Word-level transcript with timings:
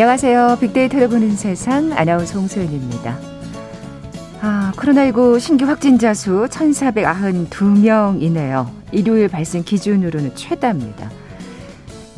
안녕하세요. 0.00 0.56
빅데이터를 0.62 1.10
보는 1.10 1.36
세상 1.36 1.92
아나운서 1.92 2.38
홍소연입니다. 2.38 3.18
아, 4.40 4.72
코로나19 4.74 5.38
신규 5.38 5.66
확진자 5.66 6.14
수 6.14 6.46
1,492명이네요. 6.48 8.66
일요일 8.92 9.28
발생 9.28 9.62
기준으로는 9.62 10.34
최다입니다. 10.34 11.10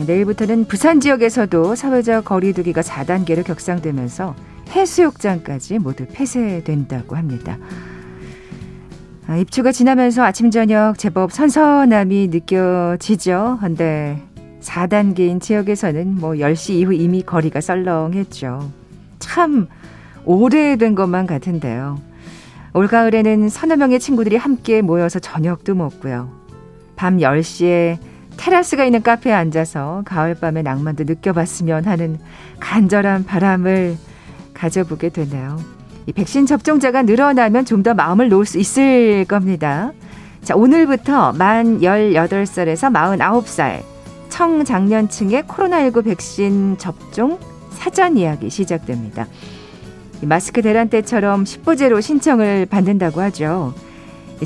내일부터는 0.06 0.66
부산 0.66 1.00
지역에서도 1.00 1.74
사회적 1.74 2.24
거리두기가 2.24 2.82
4단계로 2.82 3.44
격상되면서 3.44 4.36
해수욕장까지 4.70 5.80
모두 5.80 6.06
폐쇄된다고 6.06 7.16
합니다. 7.16 7.58
아, 9.26 9.36
입추가 9.38 9.72
지나면서 9.72 10.22
아침 10.22 10.52
저녁 10.52 10.98
제법 10.98 11.32
선선함이 11.32 12.28
느껴지죠. 12.28 13.58
근데 13.60 14.22
4단계인 14.62 15.40
지역에서는 15.40 16.16
뭐 16.16 16.32
10시 16.32 16.74
이후 16.74 16.92
이미 16.92 17.22
거리가 17.22 17.60
썰렁했죠. 17.60 18.70
참 19.18 19.66
오래된 20.24 20.94
것만 20.94 21.26
같은데요. 21.26 22.00
올가을에는 22.74 23.48
서너 23.48 23.76
명의 23.76 24.00
친구들이 24.00 24.36
함께 24.36 24.80
모여서 24.82 25.18
저녁도 25.18 25.74
먹고요. 25.74 26.30
밤 26.96 27.18
10시에 27.18 27.98
테라스가 28.36 28.84
있는 28.84 29.02
카페에 29.02 29.32
앉아서 29.32 30.02
가을밤의 30.06 30.62
낭만도 30.62 31.04
느껴봤으면 31.04 31.84
하는 31.84 32.18
간절한 32.60 33.24
바람을 33.24 33.96
가져보게 34.54 35.10
되네요. 35.10 35.58
이 36.06 36.12
백신 36.12 36.46
접종자가 36.46 37.02
늘어나면 37.02 37.64
좀 37.64 37.82
더 37.82 37.94
마음을 37.94 38.28
놓을 38.28 38.46
수 38.46 38.58
있을 38.58 39.24
겁니다. 39.26 39.92
자, 40.42 40.54
오늘부터 40.56 41.32
만 41.34 41.80
18살에서 41.80 42.92
49살 42.92 43.82
청장년층의 44.32 45.42
코로나19 45.42 46.06
백신 46.06 46.78
접종 46.78 47.38
사전 47.70 48.16
예약이 48.16 48.48
시작됩니다. 48.48 49.26
마스크 50.22 50.62
대란 50.62 50.88
때처럼 50.88 51.44
10부제로 51.44 52.00
신청을 52.00 52.64
받는다고 52.66 53.20
하죠. 53.20 53.74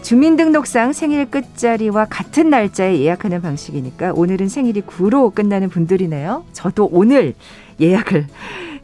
주민등록상 0.03 0.92
생일 0.92 1.31
끝자리와 1.31 2.07
같은 2.07 2.51
날짜에 2.51 2.98
예약하는 2.98 3.41
방식이니까 3.41 4.12
오늘은 4.14 4.48
생일이 4.48 4.83
9로 4.83 5.33
끝나는 5.33 5.69
분들이네요. 5.69 6.45
저도 6.53 6.89
오늘 6.91 7.34
예약을 7.81 8.27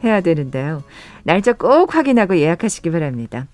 해야 0.05 0.21
되는데요. 0.21 0.83
날짜 1.23 1.51
꼭 1.51 1.93
확인하고 1.95 2.37
예약하시기 2.37 2.89
바랍니다. 2.91 3.47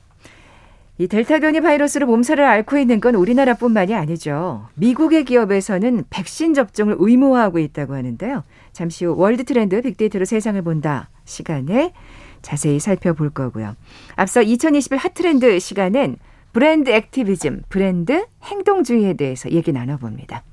이 1.00 1.08
델타 1.08 1.39
변이 1.39 1.61
바이러스로 1.61 2.05
몸살을 2.08 2.44
앓고 2.44 2.78
있는 2.78 3.00
건 3.00 3.16
우리나라뿐만이 3.16 3.95
아니죠. 3.95 4.67
미국의 4.75 5.23
기업에서는 5.23 6.03
백신 6.09 6.53
접종을 6.53 6.97
의무화하고 7.00 7.59
있다고 7.59 7.95
하는데요. 7.95 8.44
잠시 8.73 9.05
후 9.05 9.16
월드 9.17 9.45
트렌드 9.45 9.81
빅데이터로 9.81 10.25
세상을 10.25 10.61
본다 10.61 11.09
시간에 11.23 11.94
자세히 12.42 12.81
살펴볼 12.81 13.30
거고요. 13.30 13.77
앞서 14.17 14.42
2021 14.42 14.97
핫트렌드 14.97 15.58
시간엔 15.59 16.17
브랜드 16.52 16.89
activism, 16.89 17.64
브랜드 17.70 18.25
행동주의에 18.44 19.14
대해서 19.14 19.50
얘기 19.52 19.72
나눠봅니다. 19.72 20.44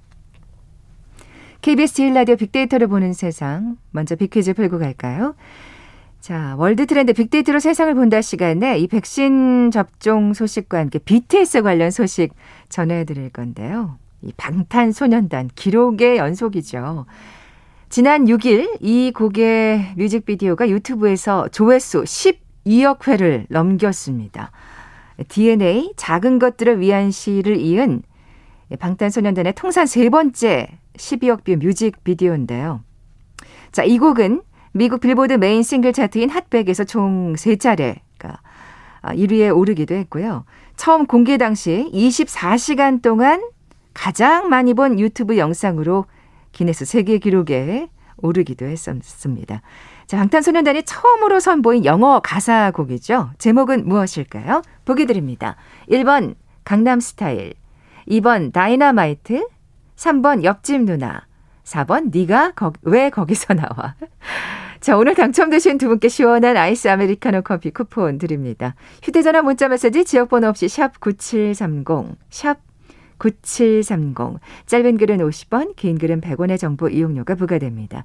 KBS 1.60 1.94
제일 1.94 2.14
라디오 2.14 2.36
빅데이터를 2.36 2.86
보는 2.86 3.14
세상. 3.14 3.78
먼저 3.90 4.14
빅퀴즈 4.14 4.54
풀고 4.54 4.78
갈까요? 4.78 5.34
자, 6.26 6.56
월드 6.58 6.86
트렌드 6.86 7.12
빅데이터로 7.12 7.60
세상을 7.60 7.94
본다 7.94 8.20
시간에 8.20 8.80
이 8.80 8.88
백신 8.88 9.70
접종 9.70 10.34
소식과 10.34 10.76
함께 10.76 10.98
BTS 10.98 11.62
관련 11.62 11.92
소식 11.92 12.34
전해드릴 12.68 13.30
건데요. 13.30 13.96
이 14.22 14.32
방탄소년단 14.36 15.50
기록의 15.54 16.16
연속이죠. 16.16 17.06
지난 17.90 18.24
6일 18.24 18.78
이 18.80 19.12
곡의 19.14 19.92
뮤직비디오가 19.96 20.68
유튜브에서 20.68 21.46
조회수 21.46 22.02
12억 22.02 23.06
회를 23.06 23.46
넘겼습니다. 23.48 24.50
DNA 25.28 25.92
작은 25.94 26.40
것들을 26.40 26.80
위한 26.80 27.12
시를 27.12 27.56
이은 27.56 28.02
방탄소년단의 28.80 29.52
통산 29.52 29.86
세 29.86 30.10
번째 30.10 30.80
12억 30.96 31.44
뷰 31.44 31.56
뮤직비디오인데요. 31.64 32.80
자, 33.70 33.84
이 33.84 33.96
곡은 33.98 34.42
미국 34.76 35.00
빌보드 35.00 35.32
메인 35.34 35.62
싱글 35.62 35.94
차트인 35.94 36.28
핫백에서 36.28 36.84
총 36.84 37.34
3차례 37.34 37.96
1위에 39.04 39.50
아, 39.50 39.54
오르기도 39.54 39.94
했고요. 39.94 40.44
처음 40.76 41.06
공개 41.06 41.38
당시 41.38 41.88
24시간 41.94 43.00
동안 43.00 43.42
가장 43.94 44.48
많이 44.50 44.74
본 44.74 45.00
유튜브 45.00 45.38
영상으로 45.38 46.04
기네스 46.52 46.84
세계 46.84 47.18
기록에 47.18 47.88
오르기도 48.18 48.66
했었습니다. 48.66 49.62
자, 50.06 50.16
방탄소년단이 50.18 50.82
처음으로 50.82 51.40
선보인 51.40 51.84
영어 51.84 52.20
가사곡이죠. 52.20 53.30
제목은 53.38 53.88
무엇일까요? 53.88 54.62
보기 54.84 55.06
드립니다. 55.06 55.56
1번 55.90 56.34
강남 56.64 57.00
스타일, 57.00 57.54
2번 58.08 58.52
다이너마이트, 58.52 59.46
3번 59.96 60.44
옆집 60.44 60.82
누나, 60.82 61.26
4번 61.64 62.10
네가 62.12 62.52
거, 62.52 62.72
왜 62.82 63.08
거기서 63.10 63.54
나와? 63.54 63.94
자, 64.80 64.96
오늘 64.96 65.14
당첨되신 65.14 65.78
두 65.78 65.88
분께 65.88 66.08
시원한 66.08 66.56
아이스 66.56 66.88
아메리카노 66.88 67.42
커피 67.42 67.70
쿠폰 67.70 68.18
드립니다. 68.18 68.74
휴대전화 69.02 69.42
문자 69.42 69.68
메시지 69.68 70.04
지역번호 70.04 70.48
없이 70.48 70.68
샵 70.68 71.00
9730, 71.00 72.16
샵 72.30 72.58
9730. 73.18 74.38
짧은 74.66 74.98
글은 74.98 75.18
50원, 75.18 75.74
긴 75.76 75.98
글은 75.98 76.20
100원의 76.20 76.58
정보 76.58 76.88
이용료가 76.88 77.34
부과됩니다. 77.34 78.04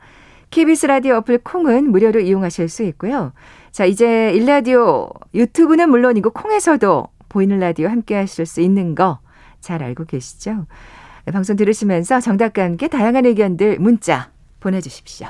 KBS 0.50 0.86
라디오 0.88 1.16
어플 1.18 1.40
콩은 1.40 1.92
무료로 1.92 2.20
이용하실 2.20 2.68
수 2.70 2.84
있고요. 2.84 3.34
자, 3.72 3.86
이제 3.86 4.32
일라디오 4.34 5.09
유튜브는 5.34 5.90
물론이고 5.90 6.32
콩에서도 6.32 7.08
보이는 7.30 7.59
라디오 7.59 7.88
함께 7.88 8.16
하실 8.16 8.46
수 8.46 8.62
있는 8.62 8.96
거 8.96 9.20
잘 9.62 9.84
알고 9.84 10.06
계시죠? 10.06 10.66
네, 11.26 11.32
방송 11.32 11.56
들으시면서 11.56 12.20
정답과 12.20 12.64
함께 12.64 12.88
다양한 12.88 13.26
의견들 13.26 13.80
문자 13.80 14.32
보내주십시오. 14.59 15.28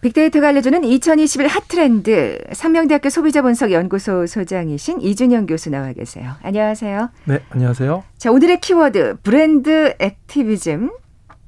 빅데이터가 0.00 0.48
알려주는 0.48 0.82
2021 0.82 1.46
핫트렌드 1.46 2.38
삼명대학교 2.52 3.10
소비자분석연구소 3.10 4.26
소장이신 4.26 5.02
이준영 5.02 5.46
교수 5.46 5.68
나와 5.70 5.92
계세요. 5.92 6.32
안녕하세요. 6.42 7.10
네, 7.26 7.40
안녕하세요. 7.50 8.02
자, 8.16 8.30
오늘의 8.30 8.60
키워드 8.60 9.18
브랜드 9.22 9.94
액티비즘, 9.98 10.90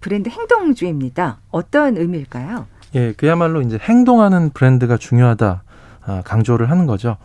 브랜드 0.01 0.29
행동주의입니다. 0.29 1.39
어떤 1.51 1.97
의미일까요? 1.97 2.67
예, 2.95 3.13
그야말로 3.13 3.63
이제 3.63 3.79
행동하는 3.81 4.51
브랜드가 4.51 4.99
중요하다 4.99 5.63
아, 6.05 6.23
강조를 6.25 6.71
하는 6.71 6.87
거죠. 6.87 7.17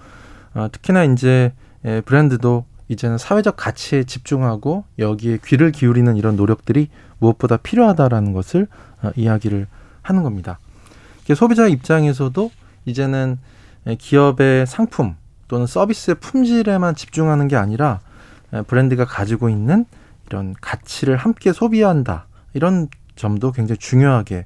아, 0.53 0.69
특히나 0.71 1.03
이제 1.03 1.51
예, 1.83 2.01
브랜드도 2.01 2.63
이제는 2.87 3.17
사회적 3.17 3.57
가치에 3.57 4.05
집중하고 4.05 4.85
여기에 4.97 5.39
귀를 5.45 5.73
기울이는 5.73 6.15
이런 6.15 6.37
노력들이 6.37 6.87
무엇보다 7.19 7.57
필요하다라는 7.57 8.31
것을 8.31 8.67
아, 9.01 9.11
이야기를 9.17 9.67
하는 10.01 10.23
겁니다. 10.23 10.57
소비자 11.35 11.67
입장에서도 11.67 12.51
이제는 12.85 13.37
기업의 13.97 14.65
상품 14.67 15.15
또는 15.47 15.65
서비스의 15.65 16.15
품질에만 16.19 16.95
집중하는 16.95 17.47
게 17.47 17.55
아니라 17.55 17.99
브랜드가 18.67 19.05
가지고 19.05 19.49
있는 19.49 19.85
이런 20.27 20.55
가치를 20.59 21.17
함께 21.17 21.53
소비한다 21.53 22.27
이런 22.53 22.87
점도 23.15 23.51
굉장히 23.51 23.77
중요하게 23.77 24.45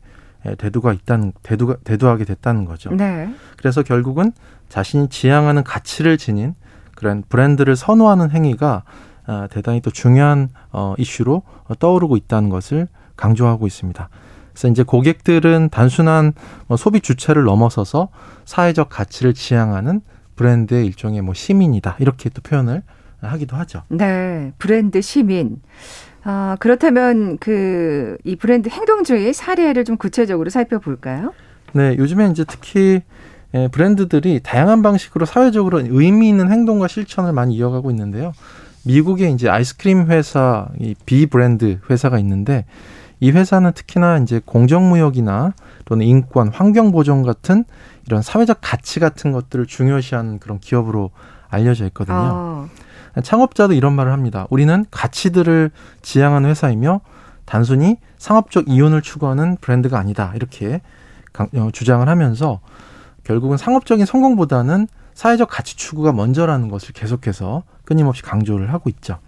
대두가 0.58 0.94
있다는 0.94 1.34
대두가 1.44 1.76
대두하게 1.84 2.26
됐다는 2.26 2.66
거죠. 2.66 2.92
네. 2.92 3.34
그래서 3.58 3.84
결국은 3.84 4.32
자신이 4.70 5.10
지향하는 5.10 5.64
가치를 5.64 6.18
지닌 6.18 6.56
그런 6.96 7.24
브랜드를 7.28 7.76
선호하는 7.76 8.32
행위가 8.32 8.84
아, 9.28 9.48
대단히 9.52 9.82
또 9.82 9.92
중요한 9.92 10.50
어, 10.72 10.96
이슈로 10.98 11.44
떠오르고 11.80 12.18
있다는 12.18 12.50
것을 12.50 12.88
강조하고 13.16 13.68
있습니다. 13.68 14.10
그래서 14.54 14.68
이제 14.68 14.84
고객들은 14.84 15.70
단순한 15.70 16.34
뭐 16.68 16.78
소비 16.78 17.02
주체를 17.02 17.44
넘어서서 17.44 18.10
사회적 18.46 18.90
가치를 18.90 19.34
지향하는 19.34 20.02
브랜드의 20.36 20.86
일종의 20.88 21.22
뭐 21.22 21.34
시민이다 21.34 21.98
이렇게 22.00 22.30
또 22.30 22.42
표현을 22.42 22.84
하기도 23.22 23.56
하죠. 23.58 23.84
네, 23.90 24.52
브랜드 24.58 25.02
시민. 25.02 25.62
아, 26.24 26.56
그렇다면 26.60 27.38
그 27.38 28.18
이 28.24 28.36
브랜드 28.36 28.70
행동주의 28.70 29.34
사례를 29.34 29.86
좀 29.86 29.98
구체적으로 29.98 30.50
살펴볼까요? 30.50 31.34
네, 31.74 31.96
요즘에 31.98 32.28
이제 32.30 32.44
특히 32.48 33.02
브랜드들이 33.72 34.40
다양한 34.44 34.82
방식으로 34.82 35.26
사회적으로 35.26 35.80
의미 35.82 36.30
있는 36.30 36.52
행동과 36.52 36.88
실천을 36.88 37.34
많이 37.34 37.56
이어가고 37.56 37.90
있는데요. 37.92 38.34
미국에 38.86 39.30
이제 39.30 39.50
아이스크림 39.50 40.08
회사 40.10 40.68
이 40.80 40.96
B 41.06 41.26
브랜드 41.28 41.80
회사가 41.90 42.18
있는데 42.20 42.66
이 43.22 43.30
회사는 43.32 43.72
특히나 43.74 44.18
이제 44.18 44.42
공정무역이나 44.44 45.54
또는 45.86 46.06
인권, 46.06 46.50
환경 46.50 46.92
보존 46.92 47.22
같은 47.22 47.64
이런 48.08 48.24
사회적 48.24 48.58
가치 48.62 49.00
같은 49.00 49.32
것들을 49.32 49.68
중요시하는 49.68 50.40
그런 50.40 50.60
기업으로 50.60 51.12
알려져 51.48 51.86
있거든요. 51.86 52.18
어. 52.18 52.70
창업자도 53.24 53.74
이런 53.74 53.94
말을 53.94 54.12
합니다. 54.12 54.48
우리는 54.50 54.86
가치들을 54.90 55.70
지향하는 56.02 56.50
회사이며 56.50 57.02
단순히 57.46 57.98
상업적 58.18 58.66
이윤을 58.68 59.04
추구하는 59.04 59.58
브랜드가 59.62 60.00
아니다. 60.00 60.32
이렇게 60.36 60.82
어, 61.38 61.70
주장을 61.72 62.08
하면서 62.08 62.60
결국은 63.24 63.58
상업적인 63.58 64.06
성공보다는 64.06 64.88
사회적 65.14 65.48
가치 65.50 65.78
추구가 65.78 66.12
먼저라는 66.12 66.70
것을 66.70 66.94
계속해서 66.94 67.64
끊임없이 67.86 68.24
강조를 68.24 68.74
하고 68.74 68.90
있죠. 68.90 69.20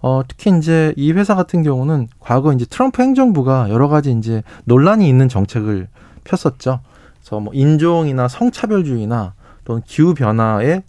어, 0.00 0.22
특히 0.26 0.56
이제 0.56 0.92
이 0.96 1.12
회사 1.12 1.34
같은 1.34 1.62
경우는 1.62 2.08
과거 2.20 2.52
이제 2.52 2.64
트럼프 2.64 3.02
행정부가 3.02 3.68
여러 3.70 3.88
가지 3.88 4.12
이제 4.12 4.42
논란이 4.64 5.08
있는 5.08 5.28
정책을 5.28 5.88
폈었죠. 6.24 6.80
그래서 7.20 7.40
뭐 7.40 7.52
인종이나 7.52 8.28
성차별주의나 8.28 9.34
또는 9.64 9.82
기후 9.86 10.14
변화에 10.14 10.82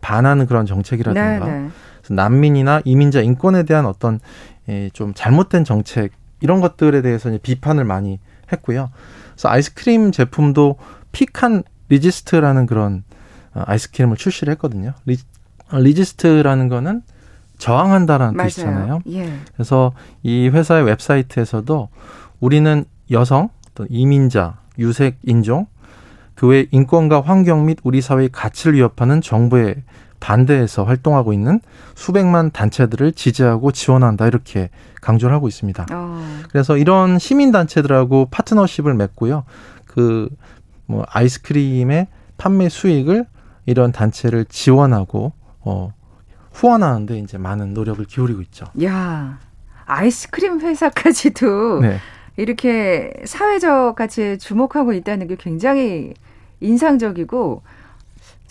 반하는 0.00 0.46
그런 0.46 0.64
정책이라든가 0.64 1.46
네, 1.46 1.60
네. 1.60 1.70
난민이나 2.08 2.80
이민자 2.84 3.20
인권에 3.20 3.64
대한 3.64 3.86
어떤 3.86 4.20
예, 4.68 4.90
좀 4.92 5.12
잘못된 5.14 5.64
정책 5.64 6.12
이런 6.40 6.60
것들에 6.60 7.02
대해서 7.02 7.28
이제 7.28 7.38
비판을 7.38 7.84
많이 7.84 8.20
했고요. 8.52 8.90
그래서 9.32 9.48
아이스크림 9.48 10.12
제품도 10.12 10.76
Pecan 11.12 11.64
Resist라는 11.88 12.66
그런 12.66 13.04
어, 13.54 13.62
아이스크림을 13.66 14.16
출시를 14.16 14.52
했거든요. 14.52 14.94
리, 15.04 15.18
resist라는 15.72 16.68
거는 16.68 17.02
저항한다라는 17.62 18.36
맞아요. 18.36 18.48
뜻이잖아요. 18.48 19.00
예. 19.10 19.32
그래서 19.54 19.92
이 20.22 20.48
회사의 20.48 20.84
웹사이트에서도 20.84 21.88
우리는 22.40 22.84
여성, 23.10 23.48
또 23.74 23.86
이민자, 23.88 24.58
유색 24.78 25.18
인종, 25.24 25.66
그 26.34 26.46
외 26.48 26.66
인권과 26.70 27.20
환경 27.20 27.66
및 27.66 27.78
우리 27.84 28.00
사회의 28.00 28.28
가치를 28.30 28.74
위협하는 28.74 29.20
정부의 29.20 29.76
반대해서 30.18 30.84
활동하고 30.84 31.32
있는 31.32 31.60
수백만 31.94 32.50
단체들을 32.50 33.12
지지하고 33.12 33.70
지원한다 33.72 34.26
이렇게 34.26 34.70
강조를 35.00 35.34
하고 35.34 35.48
있습니다. 35.48 35.86
어. 35.92 36.26
그래서 36.50 36.76
이런 36.76 37.18
시민 37.18 37.50
단체들하고 37.52 38.28
파트너십을 38.30 38.94
맺고요. 38.94 39.44
그 39.86 40.28
뭐 40.86 41.04
아이스크림의 41.08 42.08
판매 42.36 42.68
수익을 42.68 43.24
이런 43.66 43.92
단체를 43.92 44.44
지원하고 44.46 45.32
어 45.60 45.92
후원하는데 46.52 47.18
이제 47.18 47.38
많은 47.38 47.74
노력을 47.74 48.04
기울이고 48.04 48.40
있죠. 48.42 48.66
야 48.84 49.38
아이스크림 49.86 50.60
회사까지도 50.60 51.80
네. 51.80 51.98
이렇게 52.36 53.12
사회적 53.24 53.96
가치에 53.96 54.38
주목하고 54.38 54.92
있다는 54.92 55.26
게 55.28 55.36
굉장히 55.36 56.14
인상적이고 56.60 57.62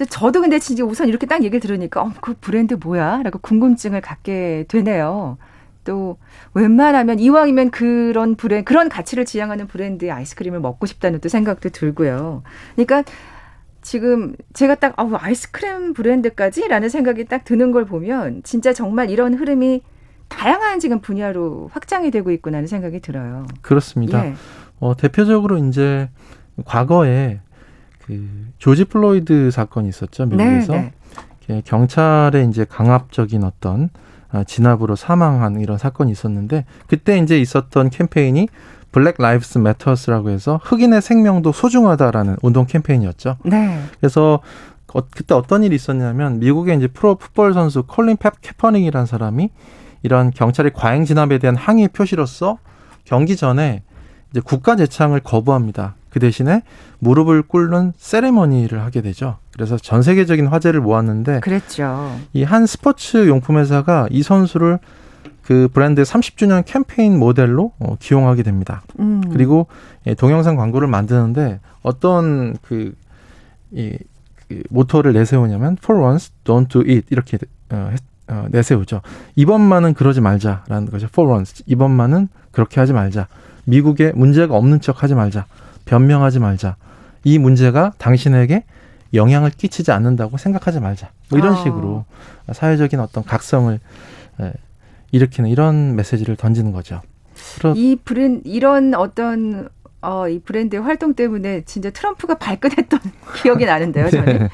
저도 0.09 0.41
근데 0.41 0.59
진짜 0.59 0.83
우선 0.83 1.07
이렇게 1.07 1.25
딱 1.27 1.43
얘기를 1.43 1.59
들으니까 1.59 2.01
어, 2.01 2.11
그 2.21 2.33
브랜드 2.39 2.75
뭐야? 2.75 3.21
라고 3.23 3.39
궁금증을 3.39 4.01
갖게 4.01 4.65
되네요. 4.67 5.37
또 5.83 6.17
웬만하면 6.53 7.19
이왕이면 7.19 7.71
그런 7.71 8.35
브랜 8.35 8.63
그런 8.63 8.89
가치를 8.89 9.25
지향하는 9.25 9.67
브랜드의 9.67 10.11
아이스크림을 10.11 10.59
먹고 10.59 10.85
싶다는 10.85 11.19
또 11.19 11.29
생각도 11.29 11.69
들고요. 11.69 12.43
그러니까 12.75 13.03
지금 13.91 14.37
제가 14.53 14.75
딱 14.75 14.93
아, 14.95 15.09
아이스크림 15.11 15.93
브랜드까지라는 15.93 16.87
생각이 16.87 17.25
딱 17.25 17.43
드는 17.43 17.73
걸 17.73 17.83
보면 17.83 18.41
진짜 18.41 18.71
정말 18.71 19.09
이런 19.09 19.33
흐름이 19.33 19.81
다양한 20.29 20.79
지금 20.79 21.01
분야로 21.01 21.69
확장이 21.73 22.09
되고 22.09 22.31
있구나는 22.31 22.67
생각이 22.67 23.01
들어요. 23.01 23.45
그렇습니다. 23.59 24.25
예. 24.27 24.35
어, 24.79 24.95
대표적으로 24.95 25.57
이제 25.57 26.09
과거에 26.63 27.41
그 28.05 28.29
조지 28.59 28.85
플로이드 28.85 29.51
사건이 29.51 29.89
있었죠 29.89 30.25
미국에서 30.25 30.71
네, 30.71 30.93
네. 31.47 31.61
경찰의 31.65 32.47
이제 32.47 32.63
강압적인 32.63 33.43
어떤 33.43 33.89
아, 34.29 34.45
진압으로 34.45 34.95
사망한 34.95 35.59
이런 35.59 35.77
사건이 35.77 36.09
있었는데 36.13 36.63
그때 36.87 37.17
이제 37.17 37.37
있었던 37.41 37.89
캠페인이 37.89 38.47
Black 38.91 39.15
Lives 39.17 39.57
Matters라고 39.57 40.29
해서 40.29 40.59
흑인의 40.63 41.01
생명도 41.01 41.51
소중하다라는 41.51 42.37
운동 42.41 42.65
캠페인이었죠. 42.65 43.37
네. 43.45 43.81
그래서 43.99 44.39
어, 44.93 44.99
그때 45.09 45.33
어떤 45.33 45.63
일이 45.63 45.75
있었냐면 45.75 46.39
미국의 46.39 46.77
이제 46.77 46.87
프로 46.87 47.15
풋볼 47.15 47.53
선수 47.53 47.83
콜린 47.83 48.17
펩 48.17 48.31
캐퍼닉이라는 48.41 49.05
사람이 49.05 49.49
이런 50.03 50.31
경찰의 50.31 50.71
과잉 50.73 51.05
진압에 51.05 51.37
대한 51.37 51.55
항의 51.55 51.87
표시로서 51.89 52.57
경기 53.05 53.35
전에 53.37 53.83
이제 54.31 54.41
국가 54.43 54.75
제창을 54.75 55.21
거부합니다. 55.21 55.95
그 56.09 56.19
대신에 56.19 56.63
무릎을 56.99 57.43
꿇는 57.43 57.93
세레머니를 57.97 58.81
하게 58.81 59.01
되죠. 59.01 59.37
그래서 59.53 59.77
전 59.77 60.01
세계적인 60.01 60.47
화제를 60.47 60.81
모았는데 60.81 61.39
그랬죠. 61.39 62.17
이 62.33 62.43
한 62.43 62.65
스포츠 62.65 63.27
용품 63.29 63.57
회사가 63.57 64.07
이 64.11 64.21
선수를 64.23 64.79
그 65.43 65.67
브랜드 65.73 66.03
30주년 66.03 66.63
캠페인 66.65 67.17
모델로 67.17 67.73
어, 67.79 67.95
기용하게 67.99 68.43
됩니다. 68.43 68.83
음. 68.99 69.21
그리고 69.31 69.67
예, 70.05 70.13
동영상 70.13 70.55
광고를 70.55 70.87
만드는데 70.87 71.59
어떤 71.81 72.55
그, 72.61 72.93
이, 73.71 73.97
그 74.47 74.63
모토를 74.69 75.13
내세우냐면 75.13 75.77
for 75.81 76.01
once 76.03 76.31
don't 76.43 76.69
do 76.69 76.81
it 76.81 77.05
이렇게 77.09 77.37
어, 77.71 77.91
어, 78.27 78.45
내세우죠. 78.49 79.01
이번만은 79.35 79.93
그러지 79.93 80.21
말자라는 80.21 80.89
거죠. 80.91 81.07
for 81.07 81.31
once 81.33 81.63
이번만은 81.65 82.27
그렇게 82.51 82.79
하지 82.79 82.93
말자. 82.93 83.27
미국에 83.65 84.11
문제가 84.13 84.55
없는 84.55 84.81
척 84.81 85.03
하지 85.03 85.15
말자. 85.15 85.45
변명하지 85.85 86.39
말자. 86.39 86.75
이 87.23 87.37
문제가 87.37 87.93
당신에게 87.97 88.63
영향을 89.13 89.49
끼치지 89.51 89.91
않는다고 89.91 90.37
생각하지 90.37 90.79
말자. 90.79 91.09
뭐 91.29 91.39
이런 91.39 91.53
어. 91.53 91.55
식으로 91.57 92.05
사회적인 92.51 92.99
어떤 92.99 93.23
각성을 93.23 93.79
예, 94.41 94.53
일으키는 95.11 95.49
이런 95.49 95.95
메시지를 95.95 96.35
던지는 96.35 96.71
거죠. 96.71 97.01
이 97.75 97.97
브랜 98.03 98.41
이런 98.43 98.93
어떤 98.93 99.69
어, 100.01 100.27
이 100.27 100.39
브랜드의 100.39 100.81
활동 100.81 101.13
때문에 101.13 101.61
진짜 101.65 101.91
트럼프가 101.91 102.35
발끈했던 102.39 102.99
기억이 103.41 103.65
나는데요, 103.65 104.09
저는. 104.09 104.25
네. 104.25 104.49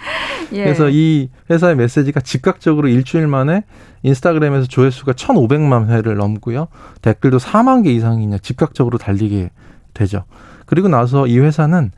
예. 0.54 0.64
그래서 0.66 0.90
이 0.90 1.30
회사의 1.50 1.78
메시지가 1.78 2.20
즉각적으로 2.20 2.90
일주일 2.90 3.28
만에 3.28 3.64
인스타그램에서 4.04 4.68
조회수가 4.68 5.14
1,500만 5.14 5.88
회를 5.90 6.16
넘고요. 6.16 6.68
댓글도 7.02 7.38
4만 7.38 7.84
개 7.84 7.92
이상이 7.92 8.28
냐 8.28 8.38
즉각적으로 8.40 8.98
달리게 8.98 9.52
되죠. 9.94 10.26
그리고 10.66 10.90
나서 10.90 11.28
이 11.28 11.40
회사는 11.40 11.92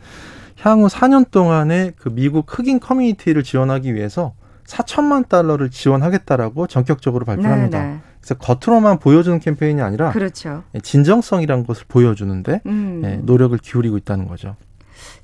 향후 0.62 0.88
4년 0.88 1.32
동안에 1.32 1.94
그 1.98 2.10
미국 2.10 2.46
흑인 2.48 2.80
커뮤니티를 2.80 3.44
지원하기 3.44 3.96
위해서 3.96 4.34
4천만 4.68 5.28
달러를 5.28 5.72
지원하겠다라고 5.72 6.68
전격적으로 6.68 7.26
발표합니다. 7.26 7.82
네 7.82 7.88
네. 7.94 8.00
그래서 8.22 8.36
겉으로만 8.36 9.00
보여주는 9.00 9.40
캠페인이 9.40 9.82
아니라 9.82 10.12
그렇죠. 10.12 10.64
예, 10.76 10.80
진정성이란 10.80 11.66
것을 11.66 11.86
보여주는데 11.88 12.62
음. 12.66 13.02
예, 13.06 13.16
노력을 13.18 13.58
기울이고 13.58 13.98
있다는 13.98 14.28
거죠. 14.28 14.56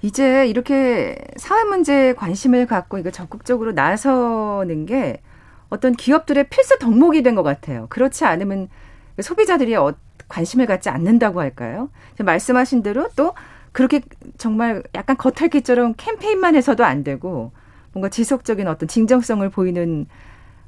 이제 0.02 0.48
이렇게 0.48 1.18
사회 1.38 1.64
문제에 1.64 2.14
관심을 2.14 2.66
갖고 2.66 2.98
이거 2.98 3.12
적극적으로 3.12 3.74
나서는 3.74 4.86
게 4.86 5.22
어떤 5.70 5.94
기업들의 5.94 6.48
필수 6.50 6.78
덕목이 6.80 7.24
된 7.24 7.36
것 7.36 7.44
같아요. 7.44 7.88
그렇지 7.90 8.24
않으면 8.24 8.70
소비자들이 9.22 9.76
어, 9.76 9.94
관심을 10.30 10.66
갖지 10.66 10.90
않는다고 10.90 11.42
할까요? 11.42 11.90
말씀하신 12.20 12.82
대로 12.84 13.10
또 13.16 13.34
그렇게 13.74 14.02
정말 14.38 14.84
약간 14.96 15.18
겉핥기처럼 15.18 15.96
캠페인만 15.98 16.56
해서도 16.56 16.86
안 16.86 17.04
되고 17.04 17.52
뭔가 17.92 18.08
지속적인 18.10 18.68
어떤 18.68 18.88
진정성을 18.88 19.48
보이는 19.50 20.06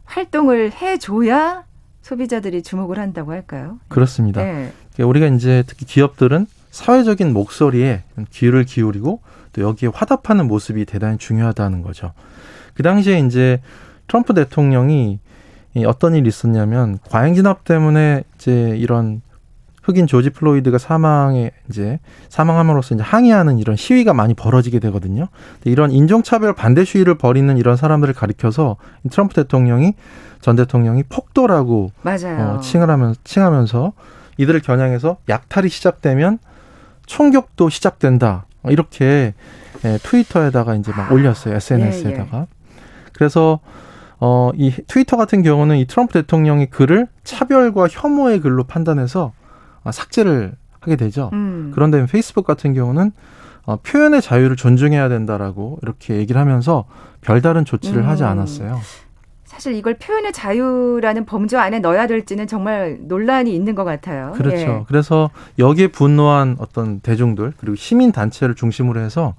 활동을 0.06 0.72
해줘야 0.74 1.64
소비자들이 2.08 2.64
주목을 2.64 3.00
한다고 3.00 3.34
할까요? 3.34 3.80
그렇습니다. 3.90 4.42
네. 4.42 4.72
우리가 4.98 5.28
이제 5.28 5.66
특히 5.68 5.86
기업들은 5.86 6.48
사회적인 6.72 7.34
목소리에 7.34 8.04
귀를 8.32 8.64
기울이고 8.64 9.20
또 9.52 9.62
여기에 9.62 9.90
화답하는 9.94 10.48
모습이 10.48 10.86
대단히 10.86 11.18
중요하다는 11.18 11.82
거죠. 11.82 12.14
그 12.76 12.84
당시에 12.84 13.20
이제 13.20 13.60
트럼프 14.08 14.34
대통령이 14.34 15.20
어떤 15.86 16.16
일이 16.16 16.30
있었냐면 16.30 16.98
과잉 17.10 17.36
진압 17.36 17.66
때문에 17.66 18.24
이제 18.36 18.76
이런 18.78 19.22
흑인 19.88 20.06
조지 20.06 20.30
플로이드가 20.32 20.78
사망에 20.78 21.52
이제 21.70 22.00
사망함으로써 22.28 22.96
이제 22.96 23.04
항의하는 23.04 23.58
이런 23.58 23.78
시위가 23.78 24.14
많이 24.14 24.34
벌어지게 24.34 24.80
되거든요. 24.80 25.30
이런 25.64 25.92
인종차별 25.92 26.54
반대 26.54 26.84
시위를 26.84 27.16
벌이는 27.16 27.58
이런 27.58 27.78
사람들을 27.78 28.14
가리켜서 28.14 28.76
트럼프 29.10 29.34
대통령이 29.34 29.94
전 30.42 30.58
대통령이 30.58 31.04
폭도라고 31.04 31.92
어, 32.58 32.60
칭을 32.60 32.90
하면 32.90 33.16
칭하면서 33.24 33.94
이들을 34.36 34.60
겨냥해서 34.60 35.18
약탈이 35.30 35.70
시작되면 35.70 36.40
총격도 37.06 37.70
시작된다 37.70 38.46
이렇게 38.66 39.34
예, 39.86 39.98
트위터에다가 40.04 40.76
이제 40.76 40.92
막 40.92 41.14
올렸어요 41.14 41.56
SNS에다가. 41.56 42.38
예, 42.38 42.42
예. 42.42 42.48
그래서 43.14 43.62
어, 44.20 44.52
이 44.54 44.72
트위터 44.88 45.16
같은 45.16 45.44
경우는 45.44 45.78
이 45.78 45.86
트럼프 45.86 46.12
대통령의 46.14 46.68
글을 46.72 47.08
차별과 47.24 47.88
혐오의 47.90 48.42
글로 48.42 48.66
판단해서 48.66 49.32
아, 49.32 49.47
삭제를 49.92 50.54
하게 50.80 50.96
되죠. 50.96 51.30
음. 51.34 51.72
그런데 51.74 52.06
페이스북 52.06 52.46
같은 52.46 52.74
경우는 52.74 53.12
어, 53.66 53.76
표현의 53.78 54.22
자유를 54.22 54.56
존중해야 54.56 55.10
된다라고 55.10 55.80
이렇게 55.82 56.16
얘기를 56.16 56.40
하면서 56.40 56.86
별다른 57.22 57.66
조치를 57.66 58.04
음. 58.04 58.08
하지 58.08 58.24
않았어요. 58.24 58.80
사실 59.44 59.74
이걸 59.74 59.96
표현의 59.96 60.34
자유라는 60.34 61.26
범주 61.26 61.58
안에 61.58 61.80
넣어야 61.80 62.06
될지는 62.06 62.48
정말 62.48 63.00
논란이 63.02 63.54
있는 63.54 63.76
것 63.76 63.84
같아요. 63.86 64.34
그렇죠. 64.36 64.56
예. 64.58 64.84
그래서 64.88 65.32
여기에 65.58 65.88
분노한 65.88 66.58
어떤 66.60 67.00
대중들 67.00 67.54
그리고 67.58 67.76
시민 67.76 68.12
단체를 68.12 68.56
중심으로 68.56 69.00
해서 69.00 69.34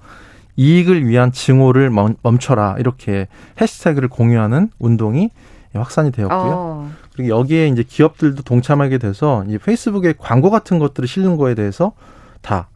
이익을 0.57 1.07
위한 1.07 1.31
증오를 1.31 1.89
멈춰라 2.21 2.75
이렇게 2.79 3.27
해시태그를 3.61 4.09
공유하는 4.09 4.71
운동이 4.77 5.29
확산이 5.73 6.11
되었고요. 6.11 6.39
어. 6.39 6.91
그리고 7.13 7.29
여기에 7.37 7.67
이제 7.67 7.83
기업들도 7.83 8.43
동참하게 8.43 8.97
돼서 8.97 9.43
이제 9.47 9.57
페이스북에 9.57 10.13
광고 10.17 10.49
같은 10.49 10.79
것들을 10.79 11.07
실는 11.07 11.37
거에 11.37 11.55
대해서 11.55 11.93
다 12.41 12.69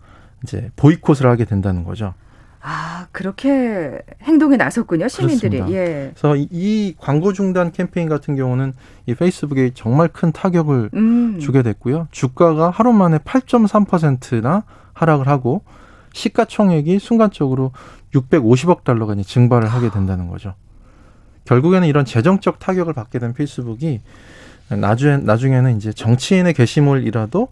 이제 0.44 0.70
보이콧을 0.76 1.26
하게 1.26 1.46
된다는 1.46 1.84
거죠. 1.84 2.14
아, 2.66 3.08
그렇게 3.12 4.00
행동에 4.22 4.56
나섰군요, 4.56 5.10
시민들이. 5.10 5.58
그렇습니다. 5.58 5.78
예. 5.78 6.14
그래서 6.16 6.36
이 6.50 6.96
광고 6.98 7.34
중단 7.34 7.72
캠페인 7.74 8.08
같은 8.08 8.38
경우는 8.38 8.74
이 9.06 9.16
페이스북에 9.16 9.72
정말 9.74 10.08
큰 10.08 10.32
타격을 10.32 10.92
음. 10.94 11.40
주게 11.40 11.62
됐고요. 11.62 12.08
주가가 12.12 12.70
하루 12.70 12.94
만에 12.94 13.18
8.3%나 13.18 14.64
하락을 14.94 15.28
하고 15.28 15.64
시가총액이 16.14 17.00
순간적으로 17.00 17.72
650억 18.14 18.86
달러가 18.86 19.14
증발을 19.16 19.68
하게 19.68 19.90
된다는 19.90 20.30
거죠. 20.30 20.54
결국에는 21.46 21.88
이런 21.88 22.06
재정적 22.06 22.60
타격을 22.60 22.94
받게 22.94 23.20
된 23.20 23.34
페이스북이 23.34 24.02
나중에, 24.70 25.18
나중에는 25.18 25.78
이제 25.78 25.92
정치인의 25.94 26.54
게시물이라도 26.54 27.48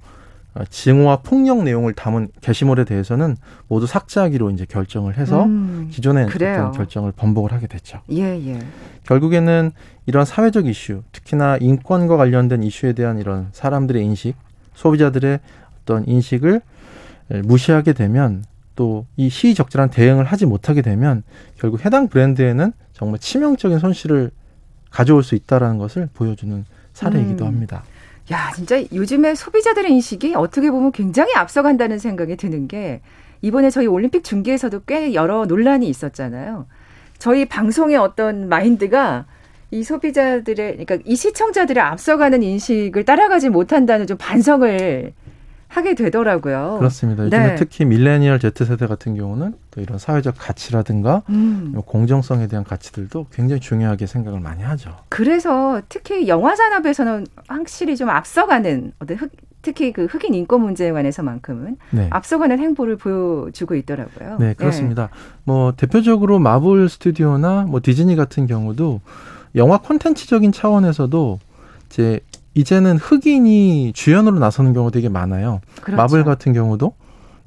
어, 0.53 0.63
증오와 0.69 1.17
폭력 1.17 1.63
내용을 1.63 1.93
담은 1.93 2.27
게시물에 2.41 2.83
대해서는 2.83 3.37
모두 3.69 3.87
삭제하기로 3.87 4.49
이제 4.49 4.65
결정을 4.65 5.17
해서 5.17 5.45
음, 5.45 5.87
기존의 5.89 6.25
어떤 6.25 6.71
결정을 6.73 7.13
번복을 7.13 7.53
하게 7.53 7.67
됐죠. 7.67 8.01
예, 8.11 8.23
예. 8.47 8.59
결국에는 9.05 9.71
이런 10.07 10.25
사회적 10.25 10.67
이슈, 10.67 11.03
특히나 11.13 11.57
인권과 11.61 12.17
관련된 12.17 12.63
이슈에 12.63 12.91
대한 12.91 13.17
이런 13.17 13.47
사람들의 13.53 14.03
인식, 14.03 14.35
소비자들의 14.73 15.39
어떤 15.83 16.05
인식을 16.05 16.61
무시하게 17.43 17.93
되면 17.93 18.43
또 18.75 19.05
이 19.17 19.29
시의적절한 19.29 19.89
대응을 19.89 20.25
하지 20.25 20.45
못하게 20.45 20.81
되면 20.81 21.23
결국 21.59 21.85
해당 21.85 22.07
브랜드에는 22.07 22.73
정말 23.01 23.17
치명적인 23.17 23.79
손실을 23.79 24.29
가져올 24.91 25.23
수 25.23 25.33
있다라는 25.33 25.79
것을 25.79 26.07
보여주는 26.13 26.63
사례이기도 26.93 27.45
음. 27.45 27.47
합니다. 27.47 27.83
야, 28.31 28.51
진짜 28.55 28.79
요즘에 28.93 29.33
소비자들의 29.33 29.91
인식이 29.91 30.35
어떻게 30.35 30.69
보면 30.69 30.91
굉장히 30.91 31.33
앞서간다는 31.33 31.97
생각이 31.97 32.35
드는 32.35 32.67
게 32.67 33.01
이번에 33.41 33.71
저희 33.71 33.87
올림픽 33.87 34.23
중계에서도 34.23 34.81
꽤 34.85 35.15
여러 35.15 35.47
논란이 35.47 35.89
있었잖아요. 35.89 36.67
저희 37.17 37.45
방송의 37.45 37.97
어떤 37.97 38.47
마인드가 38.47 39.25
이 39.71 39.83
소비자들의 39.83 40.85
그러니까 40.85 40.99
이 41.03 41.15
시청자들의 41.15 41.81
앞서가는 41.81 42.43
인식을 42.43 43.03
따라가지 43.03 43.49
못한다는 43.49 44.05
좀 44.05 44.15
반성을 44.19 45.11
하게 45.71 45.95
되더라고요. 45.95 46.75
그렇습니다. 46.79 47.23
요즘에 47.25 47.47
네. 47.47 47.55
특히 47.55 47.85
밀레니얼 47.85 48.39
Z세대 48.39 48.87
같은 48.87 49.15
경우는 49.15 49.53
또 49.71 49.79
이런 49.79 49.97
사회적 49.97 50.35
가치라든가 50.37 51.23
음. 51.29 51.73
공정성에 51.85 52.47
대한 52.47 52.65
가치들도 52.65 53.27
굉장히 53.31 53.61
중요하게 53.61 54.05
생각을 54.05 54.41
많이 54.41 54.63
하죠. 54.63 54.93
그래서 55.07 55.81
특히 55.87 56.27
영화 56.27 56.57
산업에서는 56.57 57.25
확실히 57.47 57.95
좀 57.95 58.09
앞서가는 58.09 58.91
어떤 58.99 59.17
흑, 59.17 59.31
특히 59.61 59.93
그 59.93 60.05
흑인 60.05 60.33
인권 60.33 60.59
문제에 60.61 60.91
관해서만큼은 60.91 61.77
네. 61.91 62.07
앞서가는 62.09 62.59
행보를 62.59 62.97
보여주고 62.97 63.75
있더라고요. 63.75 64.37
네, 64.39 64.53
그렇습니다. 64.53 65.03
네. 65.03 65.19
뭐 65.45 65.71
대표적으로 65.71 66.39
마블 66.39 66.89
스튜디오나 66.89 67.63
뭐 67.69 67.79
디즈니 67.81 68.17
같은 68.17 68.45
경우도 68.45 68.99
영화 69.55 69.77
콘텐츠적인 69.77 70.51
차원에서도 70.51 71.39
이제 71.89 72.19
이제는 72.53 72.97
흑인이 72.97 73.93
주연으로 73.93 74.39
나서는 74.39 74.73
경우가 74.73 74.91
되게 74.91 75.09
많아요. 75.09 75.61
그렇죠. 75.81 75.95
마블 75.95 76.23
같은 76.23 76.53
경우도 76.53 76.93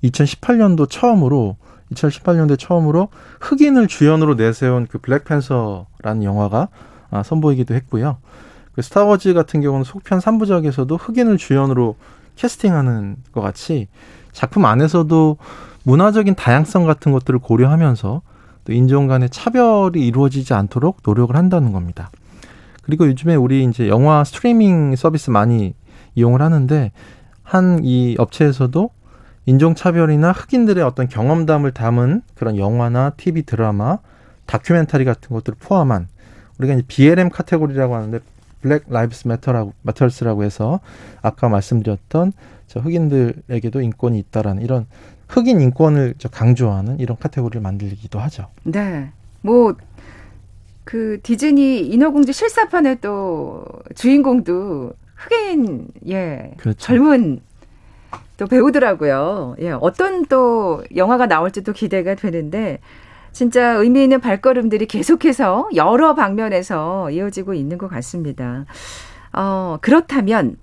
2018년도 0.05 0.89
처음으로 0.89 1.57
2018년도에 1.93 2.59
처음으로 2.59 3.09
흑인을 3.41 3.89
주연으로 3.89 4.35
내세운 4.37 4.87
그 4.87 4.99
블랙팬서라는 4.99 6.25
영화가 6.25 6.69
아, 7.11 7.23
선보이기도 7.23 7.75
했고요. 7.75 8.17
그 8.75 8.83
스타워즈 8.83 9.35
같은 9.35 9.61
경우는 9.61 9.85
속편 9.85 10.19
3부작에서도 10.19 10.97
흑인을 10.99 11.37
주연으로 11.37 11.97
캐스팅하는 12.37 13.17
것 13.33 13.41
같이 13.41 13.89
작품 14.33 14.65
안에서도 14.65 15.37
문화적인 15.85 16.35
다양성 16.35 16.87
같은 16.87 17.13
것들을 17.13 17.39
고려하면서 17.39 18.23
또 18.65 18.73
인종 18.73 19.07
간의 19.07 19.31
차별이 19.31 20.05
이루어지지 20.07 20.55
않도록 20.55 20.99
노력을 21.05 21.37
한다는 21.37 21.73
겁니다. 21.73 22.11
그리고 22.85 23.07
요즘에 23.07 23.35
우리 23.35 23.65
이제 23.65 23.89
영화 23.89 24.25
스트리밍 24.25 24.97
서비스 24.97 25.31
많이 25.31 25.75
이용을 26.15 26.43
하는데 26.43 26.93
한 27.43 27.81
이 27.83 28.17
업체에서도 28.19 28.91
인종차별이나 29.47 30.33
흑인들의 30.33 30.83
어떤 30.83 31.07
경험담을 31.07 31.73
담은 31.73 32.23
그런 32.35 32.57
영화나 32.57 33.11
TV 33.11 33.43
드라마, 33.43 33.99
다큐멘터리 34.47 35.05
같은 35.05 35.29
것들을 35.35 35.59
포함한 35.61 36.09
우리가 36.59 36.75
이제 36.75 36.83
BLM 36.89 37.29
카테고리라고 37.29 37.95
하는데 37.95 38.21
Black 38.63 38.85
Lives 38.89 39.29
Matter라고 39.29 39.75
Matters라고 39.83 40.45
해서 40.45 40.81
아까 41.21 41.51
말씀드렸던 41.51 42.33
저 42.67 42.81
흑인들에게도 42.81 43.83
인권이 43.83 44.19
있다라는 44.19 44.63
이런 44.63 44.87
흑인 45.29 45.61
인권을 45.61 46.15
강조하는 46.31 46.99
이런 47.01 47.19
카테고리를 47.19 47.61
만들기도 47.61 48.19
하죠. 48.21 48.47
네. 48.63 49.11
뭐 49.43 49.77
그 50.85 51.19
디즈니 51.23 51.81
인어공주 51.81 52.33
실사판의 52.33 52.99
또 53.01 53.65
주인공도 53.95 54.93
흑인 55.17 55.89
예 56.09 56.53
그렇죠. 56.59 56.79
젊은 56.79 57.41
또 58.37 58.47
배우더라고요. 58.47 59.57
예 59.61 59.71
어떤 59.71 60.27
또 60.27 60.83
영화가 60.95 61.27
나올지 61.27 61.63
또 61.63 61.73
기대가 61.73 62.15
되는데 62.15 62.81
진짜 63.33 63.73
의미 63.75 64.03
있는 64.05 64.21
발걸음들이 64.21 64.87
계속해서 64.87 65.71
여러 65.75 66.15
방면에서 66.15 67.11
이어지고 67.11 67.55
있는 67.55 67.79
것 67.79 67.89
같습니다. 67.89 68.67
어 69.33 69.79
그렇다면 69.81 70.57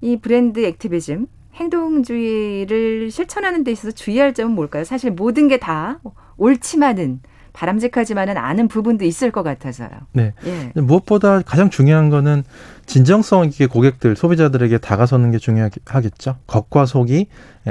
이 0.00 0.18
브랜드 0.18 0.64
액티비즘 0.64 1.26
행동주의를 1.54 3.10
실천하는 3.10 3.64
데 3.64 3.70
있어서 3.72 3.92
주의할 3.94 4.34
점은 4.34 4.54
뭘까요? 4.54 4.84
사실 4.84 5.12
모든 5.12 5.48
게 5.48 5.58
다 5.58 6.00
옳지만은 6.36 7.20
바람직하지만은 7.54 8.36
않은 8.36 8.68
부분도 8.68 9.04
있을 9.06 9.30
것 9.30 9.42
같아서요. 9.42 9.88
네. 10.12 10.34
예. 10.44 10.70
무엇보다 10.74 11.40
가장 11.40 11.70
중요한 11.70 12.10
거는 12.10 12.44
진정성 12.84 13.46
있게 13.46 13.66
고객들, 13.66 14.16
소비자들에게 14.16 14.78
다가서는 14.78 15.30
게 15.30 15.38
중요하겠죠. 15.38 16.36
겉과 16.46 16.84
속이 16.84 17.28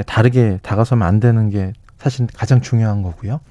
다르게 0.07 0.59
다가서면 0.63 1.07
안 1.07 1.19
되는 1.19 1.49
게 1.49 1.73
사실 1.99 2.25
가장 2.33 2.61
중요한 2.61 3.03
거고요. 3.03 3.41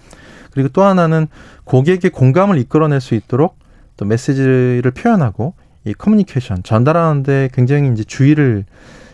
그리고 0.52 0.68
또 0.70 0.82
하나는 0.82 1.28
고객의 1.64 2.10
공감을 2.10 2.58
이끌어낼 2.58 3.00
수 3.00 3.14
있도록 3.14 3.58
또 3.96 4.04
메시지를 4.04 4.90
표현하고 4.90 5.54
이 5.84 5.94
커뮤니케이션 5.94 6.62
전달하는데 6.62 7.50
굉장히 7.52 7.92
이제 7.92 8.04
주의를 8.04 8.64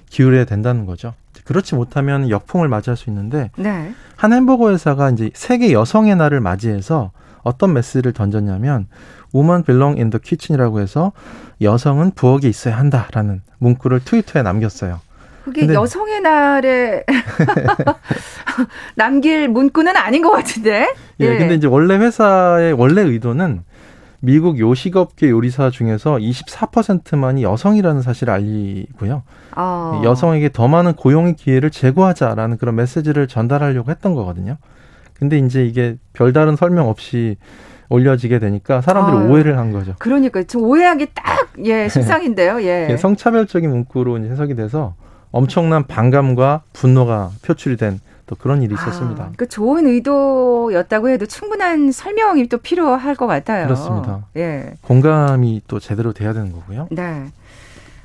기울여야 0.09 0.45
된다는 0.45 0.87
거죠. 0.87 1.15
그렇지 1.45 1.75
못하면 1.75 2.31
역풍을 2.31 2.69
맞이할 2.69 2.97
수 2.97 3.11
있는데 3.11 3.51
네. 3.57 3.93
한 4.17 4.33
햄버거 4.33 4.71
회사가 4.71 5.11
이제 5.11 5.31
세계 5.35 5.73
여성의 5.73 6.17
날을 6.17 6.41
맞이해서 6.41 7.13
어떤 7.43 7.73
메시지를 7.73 8.13
던졌냐면 8.13 8.87
woman 9.35 9.63
belong 9.63 9.99
in 9.99 10.11
the 10.11 10.21
kitchen이라고 10.23 10.81
해서 10.81 11.13
여성은 11.61 12.13
부엌에 12.13 12.49
있어야 12.49 12.79
한다라는 12.79 13.43
문구를 13.59 14.01
트위터에 14.05 14.43
남겼어요. 14.43 15.01
그게 15.45 15.63
근데, 15.63 15.75
여성의 15.75 16.21
날에 16.21 17.05
남길 18.97 19.49
문구는 19.49 19.97
아닌 19.97 20.23
것 20.23 20.31
같은데. 20.31 20.93
예, 21.21 21.25
예, 21.25 21.39
근데 21.39 21.55
이제 21.55 21.67
원래 21.67 21.97
회사의 21.97 22.75
원래 22.75 23.03
의도는 23.03 23.63
미국 24.21 24.59
요식업계 24.59 25.31
요리사 25.31 25.71
중에서 25.71 26.17
24%만이 26.17 27.45
여성이라는 27.45 28.03
사실을 28.03 28.33
알리고요. 28.35 29.23
어. 29.57 30.03
여성에게 30.05 30.51
더 30.53 30.67
많은 30.67 30.95
고용의 30.95 31.37
기회를 31.37 31.71
제공하자라는 31.71 32.59
그런 32.59 32.75
메시지를 32.77 33.29
전달하려고 33.29 33.91
했던 33.91 34.15
거거든요. 34.15 34.57
근데 35.15 35.39
이제 35.39 35.65
이게 35.65 35.97
별다른 36.13 36.57
설명 36.57 36.89
없이 36.89 37.37
올려지게 37.89 38.39
되니까 38.39 38.81
사람들이 38.81 39.17
아 39.17 39.31
오해를 39.31 39.59
한 39.59 39.73
거죠. 39.73 39.95
그러니까 39.99 40.43
좀 40.43 40.65
오해하기 40.65 41.09
딱 41.15 41.49
예, 41.65 41.89
식상인데요. 41.89 42.61
예. 42.63 42.89
예. 42.91 42.97
성차별적인 42.97 43.71
문구로 43.71 44.19
해석이 44.25 44.55
돼서 44.55 44.95
엄청난 45.31 45.87
반감과 45.87 46.63
분노가 46.73 47.31
표출이 47.43 47.77
된 47.77 48.01
또 48.29 48.37
그런 48.37 48.63
일이 48.63 48.75
있었습니다. 48.75 49.25
아, 49.25 49.33
그 49.37 49.49
좋은 49.49 49.87
의도였다고 49.87 51.09
해도 51.09 51.25
충분한 51.27 51.91
설명이 51.91 52.49
또 52.49 52.59
필요할 52.59 53.17
것 53.17 53.27
같아요. 53.27 53.65
그렇습니다. 53.65 54.27
예. 54.37 54.75
공감이 54.83 55.63
또 55.67 55.81
제대로 55.81 56.13
돼야 56.13 56.35
되는 56.35 56.53
거고요. 56.53 56.89
네. 56.91 57.33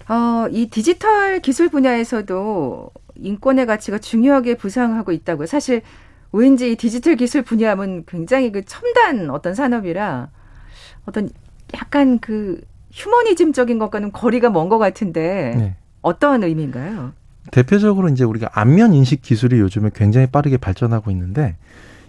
어, 0.07 0.47
이 0.49 0.69
디지털 0.69 1.41
기술 1.41 1.67
분야에서도 1.67 2.89
인권의 3.15 3.65
가치가 3.65 3.97
중요하게 3.97 4.55
부상하고 4.55 5.11
있다고요. 5.11 5.45
사실 5.45 5.81
왠지 6.31 6.71
이 6.71 6.75
디지털 6.77 7.17
기술 7.17 7.41
분야는 7.41 8.05
굉장히 8.07 8.51
그 8.51 8.63
첨단 8.65 9.29
어떤 9.29 9.53
산업이라 9.53 10.29
어떤 11.05 11.29
약간 11.75 12.19
그 12.19 12.61
휴머니즘적인 12.93 13.77
것과는 13.77 14.13
거리가 14.13 14.49
먼 14.51 14.69
것 14.69 14.77
같은데 14.77 15.53
네. 15.57 15.75
어떤 16.03 16.43
의미인가요? 16.43 17.13
대표적으로 17.51 18.09
이제 18.09 18.23
우리가 18.23 18.49
안면 18.53 18.93
인식 18.93 19.21
기술이 19.21 19.59
요즘에 19.59 19.89
굉장히 19.95 20.27
빠르게 20.27 20.57
발전하고 20.57 21.09
있는데 21.11 21.55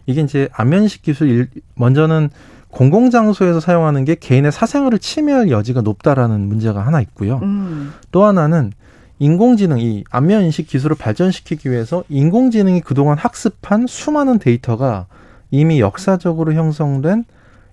이게 0.07 0.21
이제 0.21 0.49
안면 0.53 0.83
인식 0.83 1.03
기술 1.03 1.31
일, 1.31 1.49
먼저는 1.75 2.29
공공 2.69 3.11
장소에서 3.11 3.61
사용하는 3.61 4.05
게 4.05 4.17
개인의 4.17 4.53
사생활을 4.53 4.99
침해할 4.99 5.51
여지가 5.51 5.81
높다라는 5.81 6.41
문제가 6.41 6.85
하나 6.85 7.01
있고요. 7.01 7.39
음. 7.43 7.93
또 8.11 8.25
하나는 8.25 8.73
인공지능, 9.21 9.79
이 9.79 10.05
안면 10.11 10.43
인식 10.43 10.67
기술을 10.67 10.97
발전시키기 10.97 11.71
위해서 11.71 12.03
인공지능이 12.09 12.81
그동안 12.81 13.17
학습한 13.17 13.87
수많은 13.87 14.41
데이터가 14.41 15.07
이미 15.51 15.79
역사적으로 15.81 16.53
형성된 16.53 17.25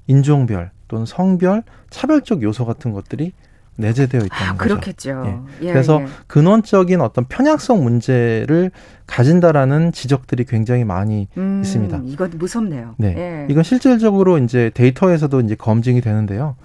인종별 0.06 0.70
또는 0.88 1.06
성별, 1.08 1.64
차별적 1.90 2.44
요소 2.44 2.66
같은 2.66 2.92
것들이 2.92 3.34
내재되어 3.82 4.22
있다는 4.22 4.54
아, 4.54 4.56
거죠. 4.56 4.76
그렇겠죠. 4.76 5.24
예. 5.26 5.68
예, 5.68 5.72
그래서 5.74 6.02
예. 6.02 6.08
근원적인 6.28 7.02
어떤 7.02 7.26
편향성 7.26 7.84
문제를 7.84 8.72
가진다라는 9.08 9.92
지적들이 9.92 10.46
굉장히 10.46 10.86
많이 10.86 11.28
음, 11.38 11.62
있습니다. 11.64 12.02
이건 12.06 12.32
무섭네요. 12.36 12.96
네, 12.98 13.16
예. 13.18 13.48
이건 13.50 13.64
실질적으로 13.64 14.38
이제 14.38 14.72
데이터에서도 14.74 15.42
이제 15.42 15.56
검증이 15.56 16.02
되는데요. 16.02 16.56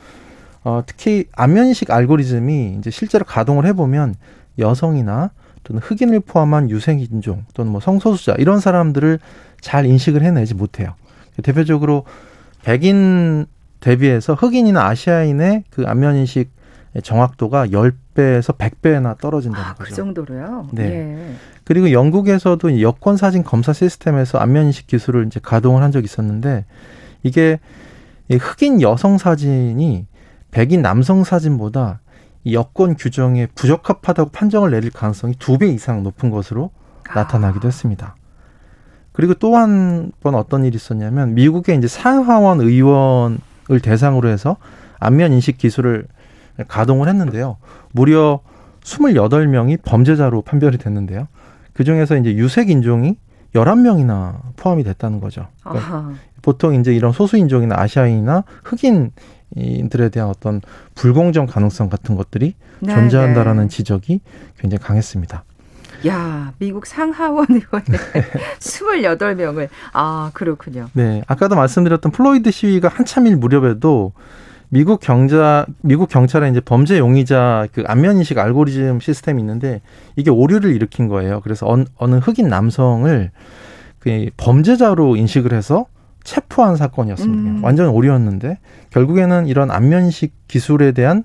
어, 0.62 0.82
특히 0.86 1.26
안면식 1.32 1.90
알고리즘이 1.90 2.76
이제 2.78 2.90
실제로 2.90 3.24
가동을 3.24 3.66
해보면 3.66 4.14
여성이나 4.58 5.30
또는 5.64 5.82
흑인을 5.82 6.20
포함한 6.20 6.70
유색인종 6.70 7.44
또는 7.54 7.72
뭐 7.72 7.80
성소수자 7.80 8.36
이런 8.38 8.60
사람들을 8.60 9.18
잘 9.60 9.84
인식을 9.86 10.22
해내지 10.22 10.54
못해요. 10.54 10.94
대표적으로 11.42 12.04
백인 12.64 13.46
대비해서 13.80 14.34
흑인이나 14.34 14.86
아시아인의 14.86 15.64
그 15.70 15.84
안면인식 15.86 16.50
정확도가 17.02 17.66
10배에서 17.68 18.56
100배나 18.56 19.18
떨어진다는 19.18 19.66
아, 19.66 19.72
그 19.74 19.78
거죠. 19.80 19.90
그 19.90 19.96
정도로요? 19.96 20.68
네. 20.72 20.84
예. 20.84 21.34
그리고 21.64 21.92
영국에서도 21.92 22.80
여권 22.80 23.16
사진 23.16 23.42
검사 23.44 23.72
시스템에서 23.72 24.38
안면 24.38 24.66
인식 24.66 24.86
기술을 24.86 25.26
이제 25.26 25.40
가동을 25.42 25.82
한 25.82 25.90
적이 25.92 26.04
있었는데 26.04 26.64
이게 27.22 27.58
흑인 28.30 28.80
여성 28.82 29.18
사진이 29.18 30.06
백인 30.50 30.82
남성 30.82 31.24
사진보다 31.24 32.00
이 32.44 32.54
여권 32.54 32.94
규정에 32.94 33.46
부적합하다고 33.54 34.30
판정을 34.30 34.70
내릴 34.70 34.90
가능성이 34.90 35.34
두 35.38 35.58
배 35.58 35.66
이상 35.68 36.02
높은 36.02 36.30
것으로 36.30 36.70
아. 37.08 37.14
나타나기도 37.14 37.66
했습니다. 37.68 38.14
그리고 39.12 39.34
또 39.34 39.56
한 39.56 40.12
번 40.20 40.34
어떤 40.34 40.64
일이 40.64 40.76
있었냐면 40.76 41.34
미국의 41.34 41.76
이제 41.78 41.88
상하원 41.88 42.60
의원을 42.60 43.38
대상으로 43.82 44.28
해서 44.28 44.56
안면 45.00 45.32
인식 45.32 45.58
기술을 45.58 46.06
가동을 46.68 47.08
했는데요. 47.08 47.56
무려 47.92 48.40
28명이 48.82 49.82
범죄자로 49.84 50.42
판별이 50.42 50.78
됐는데요. 50.78 51.28
그 51.72 51.84
중에서 51.84 52.16
이제 52.16 52.34
유색 52.34 52.70
인종이 52.70 53.16
11명이나 53.54 54.40
포함이 54.56 54.84
됐다는 54.84 55.20
거죠. 55.20 55.48
그러니까 55.62 56.12
보통 56.42 56.74
이제 56.74 56.94
이런 56.94 57.12
소수 57.12 57.36
인종이나 57.36 57.74
아시아인이나 57.78 58.44
흑인들에 58.64 60.08
대한 60.10 60.28
어떤 60.28 60.60
불공정 60.94 61.46
가능성 61.46 61.88
같은 61.88 62.16
것들이 62.16 62.54
네, 62.80 62.94
존재한다라는 62.94 63.64
네. 63.64 63.68
지적이 63.68 64.20
굉장히 64.58 64.82
강했습니다. 64.82 65.44
야, 66.06 66.52
미국 66.58 66.86
상하원 66.86 67.46
의원의 67.50 68.00
28명을 68.58 69.68
아, 69.92 70.30
그렇군요. 70.34 70.88
네. 70.92 71.22
아까도 71.26 71.56
말씀드렸던 71.56 72.12
플로이드 72.12 72.50
시위가 72.50 72.88
한창일 72.88 73.36
무렵에도 73.36 74.12
미국 74.68 75.00
경자 75.00 75.66
미국 75.80 76.08
경찰에 76.08 76.48
이제 76.50 76.60
범죄 76.60 76.98
용의자 76.98 77.68
그 77.72 77.84
안면 77.86 78.18
인식 78.18 78.38
알고리즘 78.38 79.00
시스템이 79.00 79.40
있는데 79.40 79.80
이게 80.16 80.30
오류를 80.30 80.74
일으킨 80.74 81.08
거예요. 81.08 81.40
그래서 81.40 81.66
어느, 81.68 81.84
어느 81.96 82.16
흑인 82.16 82.48
남성을 82.48 83.30
그 83.98 84.26
범죄자로 84.36 85.16
인식을 85.16 85.52
해서 85.52 85.86
체포한 86.24 86.76
사건이었습니다. 86.76 87.50
음. 87.50 87.64
완전 87.64 87.88
오류였는데 87.88 88.58
결국에는 88.90 89.46
이런 89.46 89.70
안면 89.70 90.06
인식 90.06 90.32
기술에 90.48 90.92
대한 90.92 91.22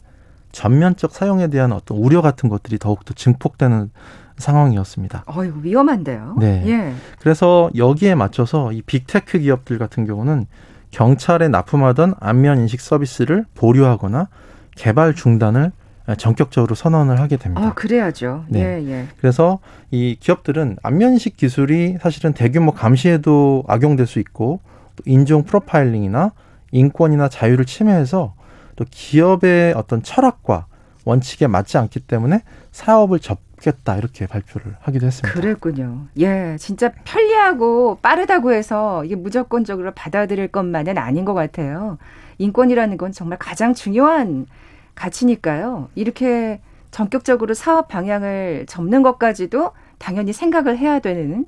전면적 0.52 1.12
사용에 1.12 1.48
대한 1.48 1.72
어떤 1.72 1.98
우려 1.98 2.22
같은 2.22 2.50
것들이 2.50 2.78
더욱더 2.78 3.14
증폭되는 3.14 3.90
상황이었습니다. 4.38 5.24
어이구 5.28 5.64
위험한데요. 5.64 6.36
네. 6.40 6.64
예. 6.68 6.94
그래서 7.20 7.70
여기에 7.76 8.16
맞춰서 8.16 8.72
이 8.72 8.82
빅테크 8.82 9.40
기업들 9.40 9.78
같은 9.78 10.06
경우는 10.06 10.48
경찰에 10.92 11.48
납품하던 11.48 12.16
안면 12.20 12.60
인식 12.60 12.82
서비스를 12.82 13.46
보류하거나 13.56 14.28
개발 14.76 15.16
중단을 15.16 15.72
전격적으로 16.18 16.76
선언을 16.76 17.20
하게 17.20 17.38
됩니다. 17.38 17.68
아, 17.68 17.74
그래야죠. 17.74 18.46
네. 18.50 18.60
예, 18.60 18.92
예. 18.92 19.08
그래서 19.18 19.60
이 19.92 20.18
기업들은 20.20 20.78
안면 20.84 21.14
인식 21.14 21.38
기술이 21.38 21.98
사실은 22.02 22.34
대규모 22.34 22.72
감시에도 22.72 23.64
악용될 23.68 24.08
수 24.08 24.20
있고 24.20 24.60
또 24.96 25.04
인종 25.06 25.44
프로파일링이나 25.44 26.32
인권이나 26.72 27.30
자유를 27.30 27.66
침해해서 27.66 28.34
또 28.76 28.86
기업의 28.90 29.74
어떤 29.74 30.04
철학과 30.04 30.66
원칙에 31.06 31.48
맞지 31.48 31.78
않기 31.78 32.02
때문에 32.02 32.42
사업을 32.72 33.20
접 33.20 33.40
없겠다 33.62 33.98
이렇게 33.98 34.28
발표를 34.28 34.76
하기도 34.82 35.08
했습니다. 35.08 35.34
그랬군요. 35.34 36.08
예, 36.20 36.56
진짜 36.60 36.92
편리하고 37.04 38.00
빠르다고 38.02 38.52
해서 38.52 39.06
이게 39.06 39.16
무조건적으로 39.16 39.92
받아들일 39.94 40.48
것만은 40.48 40.98
아닌 40.98 41.26
것 41.26 41.34
같아요. 41.34 41.98
인권이라는 42.40 42.98
건 42.98 43.12
정말 43.12 43.38
가장 43.38 43.74
중요한 43.74 44.48
가치니까요. 44.96 45.90
이렇게 45.96 46.60
전격적으로 46.90 47.54
사업 47.54 47.88
방향을 47.88 48.66
접는 48.68 49.04
것까지도 49.04 49.72
당연히 49.98 50.34
생각을 50.34 50.78
해야 50.78 51.00
되는 51.00 51.46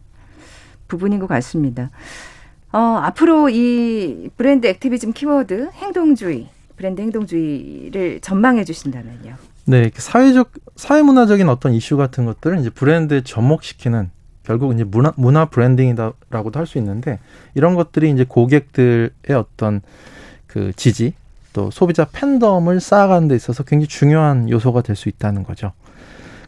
부분인 0.88 1.20
것 1.20 1.28
같습니다. 1.28 1.90
어, 2.72 2.78
앞으로 2.78 3.50
이 3.50 4.30
브랜드 4.38 4.68
activism 4.68 5.14
키워드 5.14 5.72
행동주의, 5.74 6.50
브랜드 6.76 7.02
행동주의를 7.02 8.22
전망해 8.22 8.64
주신다면요. 8.64 9.53
네, 9.66 9.90
사회적 9.94 10.52
사회문화적인 10.76 11.48
어떤 11.48 11.74
이슈 11.74 11.96
같은 11.96 12.26
것들을 12.26 12.60
이제 12.60 12.70
브랜드에 12.70 13.22
접목시키는 13.22 14.10
결국 14.44 14.74
이제 14.74 14.84
문화 14.84 15.14
문화 15.16 15.46
branding이다라고도 15.46 16.60
할 16.60 16.66
수 16.66 16.78
있는데 16.80 17.20
이런 17.56 17.76
것들이 17.76 18.12
이제 18.12 18.26
고객들의 18.28 19.12
어떤 19.38 19.82
그 20.48 20.74
지지 20.76 21.14
또 21.54 21.72
소비자 21.72 22.06
팬덤을 22.12 22.82
쌓아가는 22.82 23.28
데 23.28 23.36
있어서 23.36 23.64
굉장히 23.64 23.88
중요한 23.88 24.50
요소가 24.50 24.82
될 24.82 24.96
수 24.96 25.08
있다는 25.08 25.44
거죠. 25.44 25.72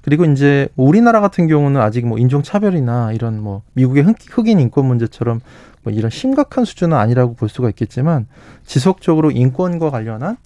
그리고 0.01 0.25
이제 0.25 0.67
우리나라 0.75 1.21
같은 1.21 1.47
경우는 1.47 1.79
아직 1.81 2.05
뭐 2.05 2.17
인종 2.19 2.43
차별이나 2.43 3.13
이런 3.13 3.41
뭐 3.41 3.63
미국의 3.73 4.03
흑인 4.29 4.59
인권 4.59 4.85
문제처럼 4.85 5.39
뭐 5.83 5.93
이런 5.93 6.11
심각한 6.11 6.65
수준은 6.65 6.97
아니라고 6.97 7.33
볼 7.35 7.49
수가 7.49 7.69
있겠지만 7.69 8.27
지속적으로 8.65 9.31
인권과 9.31 9.89
관련한 9.89 10.33
아, 10.33 10.37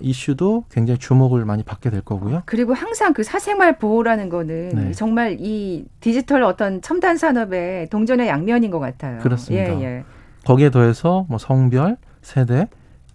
이슈도 0.00 0.64
굉장히 0.70 0.98
주목을 0.98 1.44
많이 1.44 1.62
받게 1.62 1.90
될 1.90 2.00
거고요. 2.00 2.42
그리고 2.46 2.72
항상 2.72 3.12
그 3.12 3.22
사생활 3.22 3.78
보호라는 3.78 4.28
거는 4.28 4.68
네. 4.70 4.92
정말 4.92 5.36
이 5.40 5.84
디지털 6.00 6.42
어떤 6.42 6.80
첨단 6.80 7.18
산업의 7.18 7.90
동전의 7.90 8.28
양면인 8.28 8.70
것 8.70 8.78
같아요. 8.78 9.20
그렇습니다. 9.20 9.80
예, 9.80 9.84
예. 9.84 10.04
거기에 10.46 10.70
더해서 10.70 11.26
뭐 11.28 11.38
성별, 11.38 11.96
세대, 12.22 12.68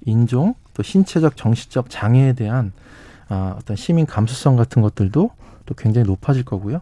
인종, 0.06 0.54
또 0.74 0.84
신체적, 0.84 1.36
정신적 1.36 1.90
장애에 1.90 2.34
대한 2.34 2.72
아, 3.30 3.56
어떤 3.58 3.76
시민 3.76 4.06
감수성 4.06 4.56
같은 4.56 4.82
것들도 4.82 5.32
또 5.66 5.76
굉장히 5.76 6.08
높아질 6.08 6.46
거고요. 6.46 6.82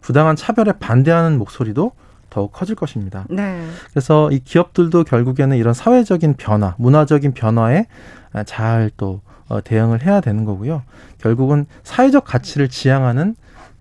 부당한 0.00 0.36
차별에 0.36 0.72
반대하는 0.78 1.38
목소리도 1.38 1.92
더욱 2.30 2.52
커질 2.52 2.74
것입니다. 2.74 3.24
네. 3.30 3.64
그래서 3.90 4.30
이 4.30 4.38
기업들도 4.40 5.04
결국에는 5.04 5.56
이런 5.56 5.74
사회적인 5.74 6.34
변화, 6.34 6.74
문화적인 6.78 7.32
변화에 7.32 7.86
잘 8.44 8.90
또 8.96 9.22
어, 9.48 9.62
대응을 9.62 10.04
해야 10.04 10.20
되는 10.20 10.44
거고요. 10.44 10.82
결국은 11.18 11.66
사회적 11.82 12.24
가치를 12.24 12.68
지향하는 12.68 13.34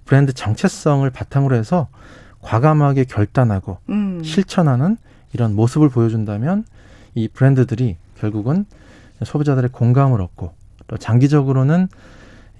브랜드 0.05 0.33
정체성을 0.33 1.07
바탕으로 1.09 1.55
해서 1.55 1.87
과감하게 2.41 3.03
결단하고 3.05 3.77
음. 3.89 4.23
실천하는 4.23 4.97
이런 5.33 5.55
모습을 5.55 5.89
보여준다면 5.89 6.65
이 7.15 7.27
브랜드들이 7.27 7.97
결국은 8.17 8.65
소비자들의 9.23 9.69
공감을 9.71 10.21
얻고 10.21 10.53
또 10.87 10.97
장기적으로는 10.97 11.89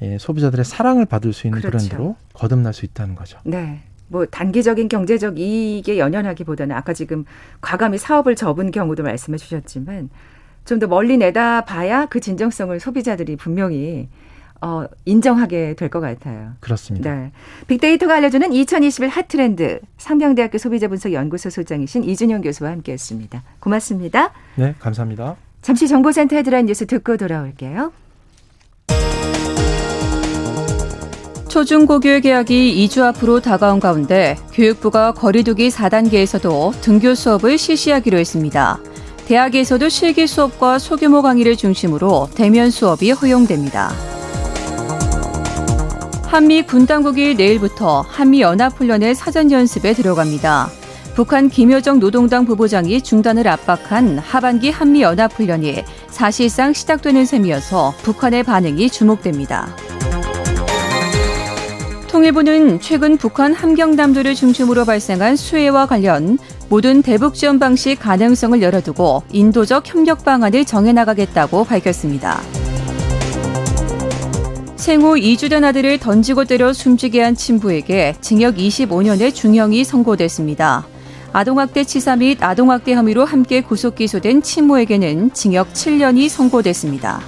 예, 0.02 0.18
소비자들의 0.20 0.64
사랑을 0.66 1.06
받을 1.06 1.34
수 1.34 1.48
있는 1.48 1.62
그렇죠. 1.62 1.78
브랜드로 1.78 2.16
거듭날 2.34 2.74
수 2.74 2.86
있다는 2.86 3.16
거죠. 3.16 3.40
네. 3.46 3.82
뭐 4.10 4.26
단기적인 4.26 4.88
경제적 4.88 5.38
이익에 5.38 5.98
연연하기보다는 5.98 6.76
아까 6.76 6.94
지금 6.94 7.26
과감히 7.62 7.98
사업을 7.98 8.36
접은 8.36 8.72
경우도 8.72 9.04
말씀해 9.04 9.38
주셨지만 9.38 10.10
좀 10.68 10.80
더 10.80 10.86
멀리 10.88 11.18
내다봐야 11.18 12.06
그 12.06 12.20
진정성을 12.20 12.80
소비자들이 12.80 13.36
분명히 13.38 14.10
어, 14.62 14.86
인정하게 15.06 15.76
될 15.76 15.90
것 15.90 16.00
같아요. 16.02 16.52
그렇습니다. 16.60 17.14
네. 17.14 17.32
빅데이터가 17.68 18.16
알려주는 18.16 18.52
2021 18.54 19.08
핫트렌드 19.10 19.80
상명대학교 19.98 20.58
소비자분석연구소 20.58 21.50
소장이신 21.50 22.04
이준영 22.04 22.42
교수와 22.42 22.72
함께했습니다. 22.72 23.44
고맙습니다. 23.60 24.32
네, 24.56 24.76
감사합니다. 24.80 25.36
잠시 25.62 25.88
정보센터 25.88 26.36
헤드라인 26.36 26.66
뉴스 26.66 26.86
듣고 26.86 27.18
돌아올게요. 27.18 27.92
초중고교육 31.50 32.24
개학이 32.24 32.88
2주 32.88 33.04
앞으로 33.04 33.40
다가온 33.40 33.80
가운데 33.80 34.36
교육부가 34.54 35.14
거리두기 35.14 35.70
4단계에서도 35.70 36.82
등교 36.82 37.16
수업을 37.16 37.58
실시하기로 37.58 38.18
했습니다. 38.18 38.80
대학에서도 39.28 39.90
실기 39.90 40.26
수업과 40.26 40.80
소규모 40.80 41.22
강의를 41.22 41.58
중심으로 41.58 42.30
대면 42.34 42.72
수업이 42.72 43.12
허용됩니다. 43.12 43.92
한미 46.24 46.62
군 46.62 46.86
당국이 46.86 47.36
내일부터 47.36 48.06
한미 48.08 48.40
연합훈련의 48.40 49.16
사전 49.16 49.52
연습에 49.52 49.92
들어갑니다. 49.92 50.70
북한 51.14 51.50
김여정 51.50 52.00
노동당 52.00 52.46
부부장이 52.46 53.02
중단을 53.02 53.50
압박한 53.50 54.18
하반기 54.18 54.70
한미 54.70 55.02
연합훈련이 55.02 55.84
사실상 56.10 56.72
시작되는 56.72 57.26
셈이어서 57.26 57.96
북한의 58.04 58.44
반응이 58.44 58.90
주목됩니다. 58.90 59.76
통일부는 62.18 62.80
최근 62.80 63.16
북한 63.16 63.54
함경담도를 63.54 64.34
중심으로 64.34 64.86
발생한 64.86 65.36
수해와 65.36 65.86
관련 65.86 66.40
모든 66.68 67.04
대북 67.04 67.36
지원 67.36 67.60
방식 67.60 68.00
가능성을 68.00 68.60
열어두고 68.60 69.22
인도적 69.32 69.88
협력 69.88 70.26
방안을 70.26 70.66
정해나가겠다고 70.66 71.66
밝혔습니다. 71.66 72.42
생후 74.78 75.14
2주 75.14 75.52
된 75.52 75.64
아들을 75.64 76.00
던지고 76.00 76.46
때려 76.46 76.74
숨지게 76.74 77.22
한 77.22 77.36
친부에게 77.36 78.16
징역 78.20 78.56
25년의 78.56 79.36
중형이 79.36 79.84
선고됐습니다. 79.84 80.88
아동학대 81.34 81.84
치사 81.84 82.16
및 82.16 82.42
아동학대 82.42 82.96
혐의로 82.96 83.26
함께 83.26 83.62
구속 83.62 83.94
기소된 83.94 84.42
친모에게는 84.42 85.34
징역 85.36 85.72
7년이 85.72 86.30
선고됐습니다. 86.30 87.22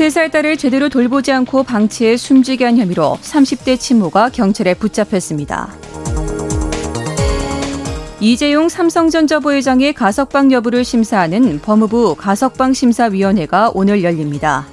3살 0.00 0.30
딸을 0.30 0.56
제대로 0.56 0.88
돌보지 0.88 1.30
않고 1.30 1.62
방치해 1.62 2.16
숨지게 2.16 2.64
한 2.64 2.78
혐의로 2.78 3.18
30대 3.20 3.78
친모가 3.78 4.30
경찰에 4.30 4.72
붙잡혔습니다. 4.72 5.74
이재용 8.18 8.70
삼성전자 8.70 9.40
부회장의 9.40 9.92
가석방 9.92 10.52
여부를 10.52 10.84
심사하는 10.84 11.60
법무부 11.60 12.14
가석방 12.16 12.72
심사위원회가 12.72 13.72
오늘 13.74 14.02
열립니다. 14.02 14.66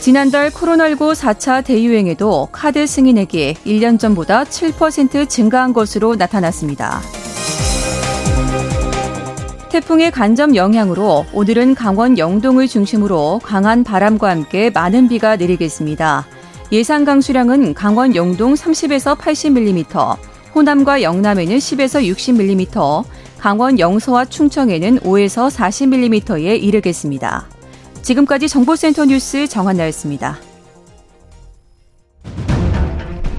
지난달 0.00 0.50
코로나19 0.50 1.14
4차 1.14 1.64
대유행에도 1.64 2.48
카드 2.50 2.84
승인액이 2.84 3.54
1년 3.64 3.96
전보다 3.96 4.42
7% 4.42 5.28
증가한 5.28 5.72
것으로 5.72 6.16
나타났습니다. 6.16 7.00
태풍의 9.70 10.10
간접 10.10 10.56
영향으로 10.56 11.26
오늘은 11.32 11.76
강원 11.76 12.18
영동을 12.18 12.66
중심으로 12.66 13.38
강한 13.44 13.84
바람과 13.84 14.28
함께 14.28 14.68
많은 14.68 15.08
비가 15.08 15.36
내리겠습니다. 15.36 16.26
예상 16.72 17.04
강수량은 17.04 17.74
강원 17.74 18.16
영동 18.16 18.54
30에서 18.54 19.16
80mm, 19.16 20.16
호남과 20.56 21.02
영남에는 21.02 21.56
10에서 21.56 22.02
60mm, 22.04 23.04
강원 23.38 23.78
영서와 23.78 24.24
충청에는 24.24 24.98
5에서 25.00 25.48
40mm에 25.48 26.60
이르겠습니다. 26.60 27.46
지금까지 28.02 28.48
정보센터 28.48 29.04
뉴스 29.04 29.46
정한나였습니다. 29.46 30.36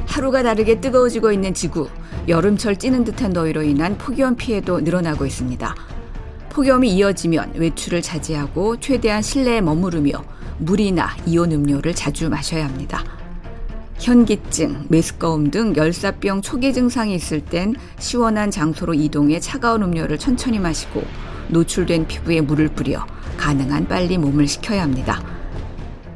하루가 0.06 0.44
다르게 0.44 0.80
뜨거워지고 0.80 1.34
있는 1.34 1.54
지구. 1.54 1.89
여름철 2.30 2.78
찌는 2.78 3.04
듯한 3.04 3.34
더위로 3.34 3.63
인한 3.63 3.98
폭염 3.98 4.36
피해도 4.36 4.80
늘어나고 4.80 5.26
있습니다. 5.26 5.90
폭염이 6.52 6.94
이어지면 6.96 7.54
외출을 7.56 8.02
자제하고 8.02 8.78
최대한 8.80 9.22
실내에 9.22 9.62
머무르며 9.62 10.12
물이나 10.60 11.16
이온 11.26 11.52
음료를 11.52 11.96
자주 11.96 12.30
마셔야 12.30 12.66
합니다. 12.66 13.04
현기증, 14.00 14.88
메스꺼움 14.90 15.50
등 15.50 15.74
열사병 15.76 16.42
초기 16.42 16.74
증상이 16.74 17.16
있을 17.16 17.40
땐 17.40 17.76
시원한 18.00 18.52
장소로 18.52 18.94
이동해 18.94 19.40
차가운 19.40 19.84
음료를 19.84 20.18
천천히 20.18 20.60
마시고 20.60 21.04
노출된 21.50 22.08
피부에 22.08 22.42
물을 22.42 22.68
뿌려 22.68 23.06
가능한 23.38 23.88
빨리 23.88 24.18
몸을 24.18 24.48
식혀야 24.48 24.82
합니다. 24.82 25.24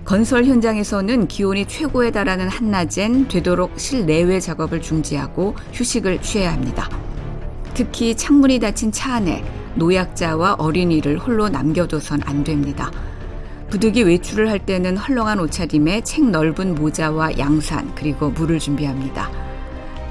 건설 0.03 0.45
현장에서는 0.45 1.27
기온이 1.27 1.65
최고에 1.65 2.11
달하는 2.11 2.49
한낮엔 2.49 3.29
되도록 3.29 3.79
실내외 3.79 4.39
작업을 4.39 4.81
중지하고 4.81 5.55
휴식을 5.71 6.21
취해야 6.21 6.53
합니다. 6.53 6.89
특히 7.73 8.15
창문이 8.15 8.59
닫힌 8.59 8.91
차 8.91 9.15
안에 9.15 9.43
노약자와 9.75 10.55
어린이를 10.59 11.17
홀로 11.17 11.49
남겨둬선 11.49 12.21
안 12.25 12.43
됩니다. 12.43 12.91
부득이 13.69 14.03
외출을 14.03 14.49
할 14.49 14.59
때는 14.59 14.97
헐렁한 14.97 15.39
옷차림에 15.39 16.01
책 16.01 16.29
넓은 16.29 16.75
모자와 16.75 17.37
양산 17.37 17.93
그리고 17.95 18.29
물을 18.29 18.59
준비합니다. 18.59 19.29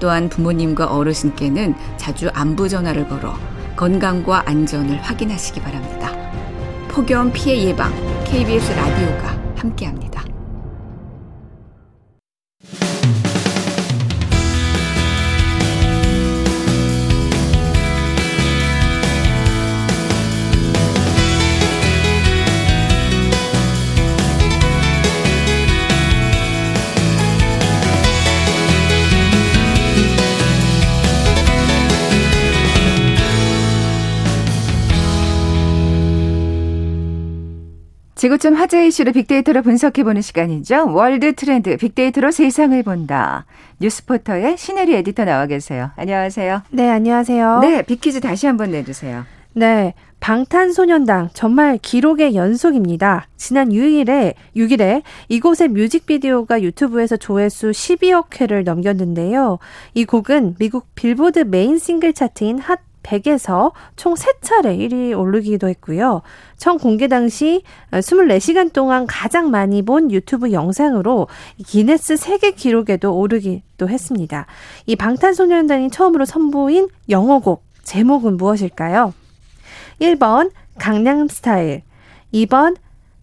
또한 0.00 0.28
부모님과 0.28 0.86
어르신께는 0.86 1.74
자주 1.96 2.28
안부 2.34 2.68
전화를 2.68 3.08
걸어 3.08 3.34
건강과 3.76 4.48
안전을 4.48 5.00
확인하시기 5.02 5.60
바랍니다. 5.60 6.12
폭염 6.88 7.32
피해 7.32 7.64
예방 7.64 7.92
KBS 8.24 8.72
라디오가 8.72 9.36
함께합니다. 9.56 10.33
지구촌 38.24 38.54
화제 38.54 38.86
이슈를 38.86 39.12
빅데이터로 39.12 39.60
분석해보는 39.60 40.22
시간이죠. 40.22 40.94
월드 40.94 41.34
트렌드 41.34 41.76
빅데이터로 41.76 42.30
세상을 42.30 42.82
본다. 42.82 43.44
뉴스포터의 43.80 44.56
신혜리 44.56 44.94
에디터 44.94 45.26
나와 45.26 45.44
계세요. 45.44 45.90
안녕하세요. 45.96 46.62
네, 46.70 46.88
안녕하세요. 46.88 47.58
네, 47.60 47.82
빅퀴즈 47.82 48.20
다시 48.20 48.46
한번 48.46 48.70
내주세요. 48.70 49.26
네, 49.52 49.92
방탄소년단 50.20 51.32
정말 51.34 51.76
기록의 51.76 52.34
연속입니다. 52.34 53.26
지난 53.36 53.68
6일에 53.68 54.32
6일에 54.56 55.02
이 55.28 55.35
곡의 55.35 55.68
뮤직비디오가 55.68 56.62
유튜브에서 56.62 57.18
조회수 57.18 57.72
12억 57.72 58.40
회를 58.40 58.64
넘겼는데요. 58.64 59.58
이 59.92 60.06
곡은 60.06 60.54
미국 60.58 60.86
빌보드 60.94 61.40
메인 61.40 61.76
싱글 61.76 62.14
차트인 62.14 62.58
핫 62.58 62.80
100에서 63.04 63.72
총 63.94 64.14
3차례 64.14 64.76
1위 64.78 65.16
오르기도 65.16 65.68
했고요. 65.68 66.22
청 66.56 66.78
공개 66.78 67.06
당시 67.06 67.62
24시간 67.92 68.72
동안 68.72 69.06
가장 69.06 69.50
많이 69.50 69.82
본 69.82 70.10
유튜브 70.10 70.50
영상으로 70.50 71.28
기네스 71.64 72.16
세계 72.16 72.50
기록에도 72.50 73.16
오르기도 73.16 73.88
했습니다. 73.88 74.46
이 74.86 74.96
방탄소년단이 74.96 75.90
처음으로 75.90 76.24
선보인 76.24 76.88
영어곡 77.08 77.62
제목은 77.84 78.36
무엇일까요? 78.36 79.12
1번 80.00 80.50
강남 80.78 81.28
스타일, 81.28 81.82
2번 82.32 82.76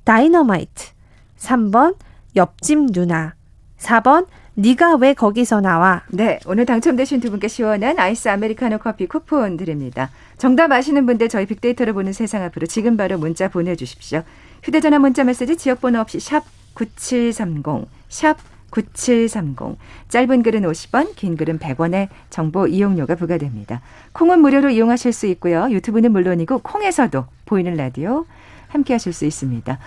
다이너마이트, 0.05 0.91
3번 1.37 1.95
옆집 2.35 2.91
누나, 2.93 3.35
4번 3.77 4.27
네가 4.55 4.95
왜 4.95 5.13
거기서 5.13 5.61
나와? 5.61 6.03
네, 6.09 6.39
오늘 6.45 6.65
당첨되신 6.65 7.21
두 7.21 7.31
분께 7.31 7.47
시원한 7.47 7.97
아이스 7.97 8.27
아메리카노 8.27 8.79
커피 8.79 9.07
쿠폰 9.07 9.55
드립니다. 9.55 10.09
정답 10.37 10.71
아시는 10.71 11.05
분들 11.05 11.29
저희 11.29 11.45
빅데이터를 11.45 11.93
보는 11.93 12.11
세상 12.11 12.43
앞으로 12.43 12.67
지금 12.67 12.97
바로 12.97 13.17
문자 13.17 13.47
보내주십시오. 13.47 14.23
휴대전화 14.63 14.99
문자 14.99 15.23
메시지 15.23 15.55
지역번호 15.55 16.01
없이 16.01 16.19
샵 16.19 16.43
9730, 16.73 17.87
샵 18.09 18.37
9730. 18.71 19.77
짧은 20.09 20.43
글은 20.43 20.63
50원, 20.63 21.15
긴 21.15 21.37
글은 21.37 21.59
100원의 21.59 22.09
정보 22.29 22.67
이용료가 22.67 23.15
부과됩니다. 23.15 23.81
콩은 24.11 24.41
무료로 24.41 24.69
이용하실 24.69 25.13
수 25.13 25.27
있고요. 25.27 25.69
유튜브는 25.71 26.11
물론이고 26.11 26.59
콩에서도 26.59 27.25
보이는 27.45 27.73
라디오 27.75 28.25
함께 28.67 28.93
하실 28.93 29.13
수 29.13 29.25
있습니다. 29.25 29.79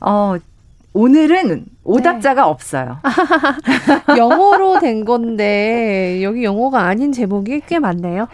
어, 0.00 0.36
오늘은 0.92 1.66
오답자가 1.84 2.42
네. 2.42 2.48
없어요. 2.48 2.98
영어로 4.16 4.80
된 4.80 5.04
건데 5.04 6.20
여기 6.22 6.44
영어가 6.44 6.82
아닌 6.82 7.12
제목이 7.12 7.62
꽤 7.66 7.78
많네요. 7.78 8.26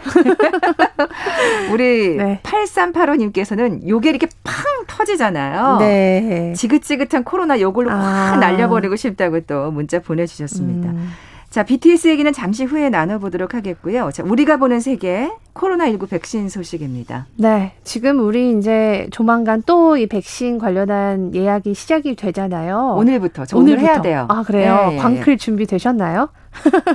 우리 1.72 2.16
네. 2.16 2.40
8385님께서는 2.42 3.86
요게 3.86 4.10
이렇게 4.10 4.28
팡 4.44 4.64
터지잖아요. 4.86 5.78
네. 5.78 6.52
지긋지긋한 6.56 7.24
코로나 7.24 7.60
요걸로 7.60 7.90
아. 7.90 7.94
확 8.32 8.38
날려버리고 8.38 8.96
싶다고 8.96 9.40
또 9.40 9.70
문자 9.70 9.98
보내주셨습니다. 9.98 10.90
음. 10.90 11.10
자, 11.54 11.62
BTS 11.62 12.08
얘기는 12.08 12.32
잠시 12.32 12.64
후에 12.64 12.90
나눠보도록 12.90 13.54
하겠고요. 13.54 14.10
자, 14.12 14.24
우리가 14.24 14.56
보는 14.56 14.80
세계 14.80 15.30
코로나19 15.54 16.10
백신 16.10 16.48
소식입니다. 16.48 17.28
네. 17.36 17.74
지금 17.84 18.18
우리 18.18 18.58
이제 18.58 19.06
조만간 19.12 19.62
또 19.62 19.96
이 19.96 20.08
백신 20.08 20.58
관련한 20.58 21.32
예약이 21.32 21.74
시작이 21.74 22.16
되잖아요. 22.16 22.96
오늘부터. 22.98 23.46
저 23.46 23.56
오늘 23.56 23.78
해야 23.78 24.02
돼요. 24.02 24.26
아, 24.28 24.42
그래요? 24.42 24.88
네, 24.90 24.96
광클 24.96 25.24
네. 25.24 25.36
준비 25.36 25.64
되셨나요? 25.66 26.30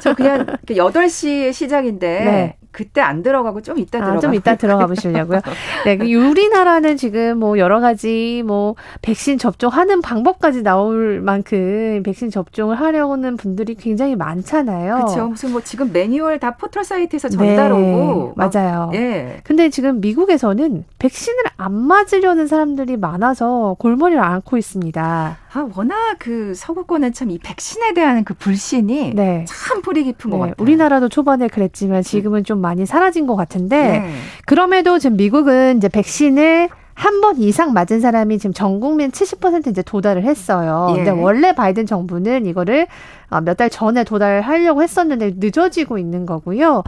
저 0.02 0.14
그냥 0.14 0.46
8시 0.66 1.54
시작인데 1.54 2.08
네. 2.26 2.58
그때 2.72 3.02
안 3.02 3.24
들어가고 3.24 3.62
좀 3.62 3.80
이따 3.80 4.00
들어가. 4.00 4.18
아, 4.18 4.20
좀 4.20 4.34
이따 4.34 4.56
들어가 4.56 4.86
보시려고요. 4.86 5.42
네, 5.86 5.98
그 5.98 6.06
우리나라는 6.06 6.98
지금 6.98 7.40
뭐 7.40 7.58
여러 7.58 7.80
가지 7.80 8.44
뭐 8.46 8.76
백신 9.02 9.38
접종하는 9.38 10.02
방법까지 10.02 10.62
나올 10.62 11.20
만큼 11.22 12.04
백신 12.04 12.30
접종을 12.30 12.80
하려는 12.80 13.38
분들이 13.38 13.76
굉장히 13.76 14.16
많잖아요. 14.16 14.96
그렇죠. 14.96 15.28
무슨 15.28 15.52
뭐 15.52 15.62
지금 15.62 15.92
매뉴얼 15.92 16.40
다 16.40 16.56
포털 16.56 16.84
사이트에서 16.84 17.30
전달 17.30 17.72
네, 17.72 17.76
오고 17.76 18.34
맞아요. 18.36 18.92
예. 18.94 19.42
근데 19.44 19.70
지금 19.70 20.00
미국에서는 20.00 20.86
백신을 21.00 21.44
안 21.58 21.74
맞으려는 21.74 22.48
사람들이 22.48 22.98
많아서 22.98 23.76
골머리를 23.80 24.22
앓고 24.22 24.58
있습니다. 24.58 25.38
아, 25.54 25.68
워낙 25.76 26.18
그 26.20 26.54
서구권은 26.56 27.14
참 27.14 27.30
이 27.30 27.38
백신에 27.40 27.94
대한 27.94 28.24
그 28.24 28.34
불신이 28.34 29.14
네. 29.16 29.46
참 29.48 29.82
뿌리 29.82 30.04
깊은 30.04 30.30
네. 30.30 30.38
것 30.38 30.40
같아요. 30.40 30.56
우리나라도 30.60 31.10
초반에 31.10 31.48
그랬지만 31.48 32.02
지금은 32.04 32.44
좀 32.44 32.60
많이 32.60 32.86
사라진 32.86 33.28
것 33.28 33.36
같은데 33.36 34.00
네. 34.00 34.14
그럼에도 34.46 34.98
지금 35.00 35.18
미국은 35.18 35.78
이제 35.78 35.90
백신을 35.90 36.70
한번 36.96 37.38
이상 37.38 37.72
맞은 37.74 38.02
사람이 38.02 38.40
지금 38.40 38.54
전 38.54 38.80
국민 38.80 39.10
70% 39.12 39.68
이제 39.68 39.82
도달을 39.82 40.24
했어요. 40.24 40.88
예. 40.92 40.96
근데 40.96 41.12
원래 41.12 41.54
바이든 41.54 41.86
정부는 41.86 42.46
이거를 42.46 42.88
어, 43.30 43.40
몇달 43.42 43.70
전에 43.70 44.04
도달하려고 44.04 44.84
했었는데 44.84 45.36
늦어지고 45.38 45.98
있는 45.98 46.26
거고요. 46.26 46.84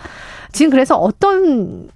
지금 0.51 0.69
그래서 0.71 0.97
어떤 0.97 1.89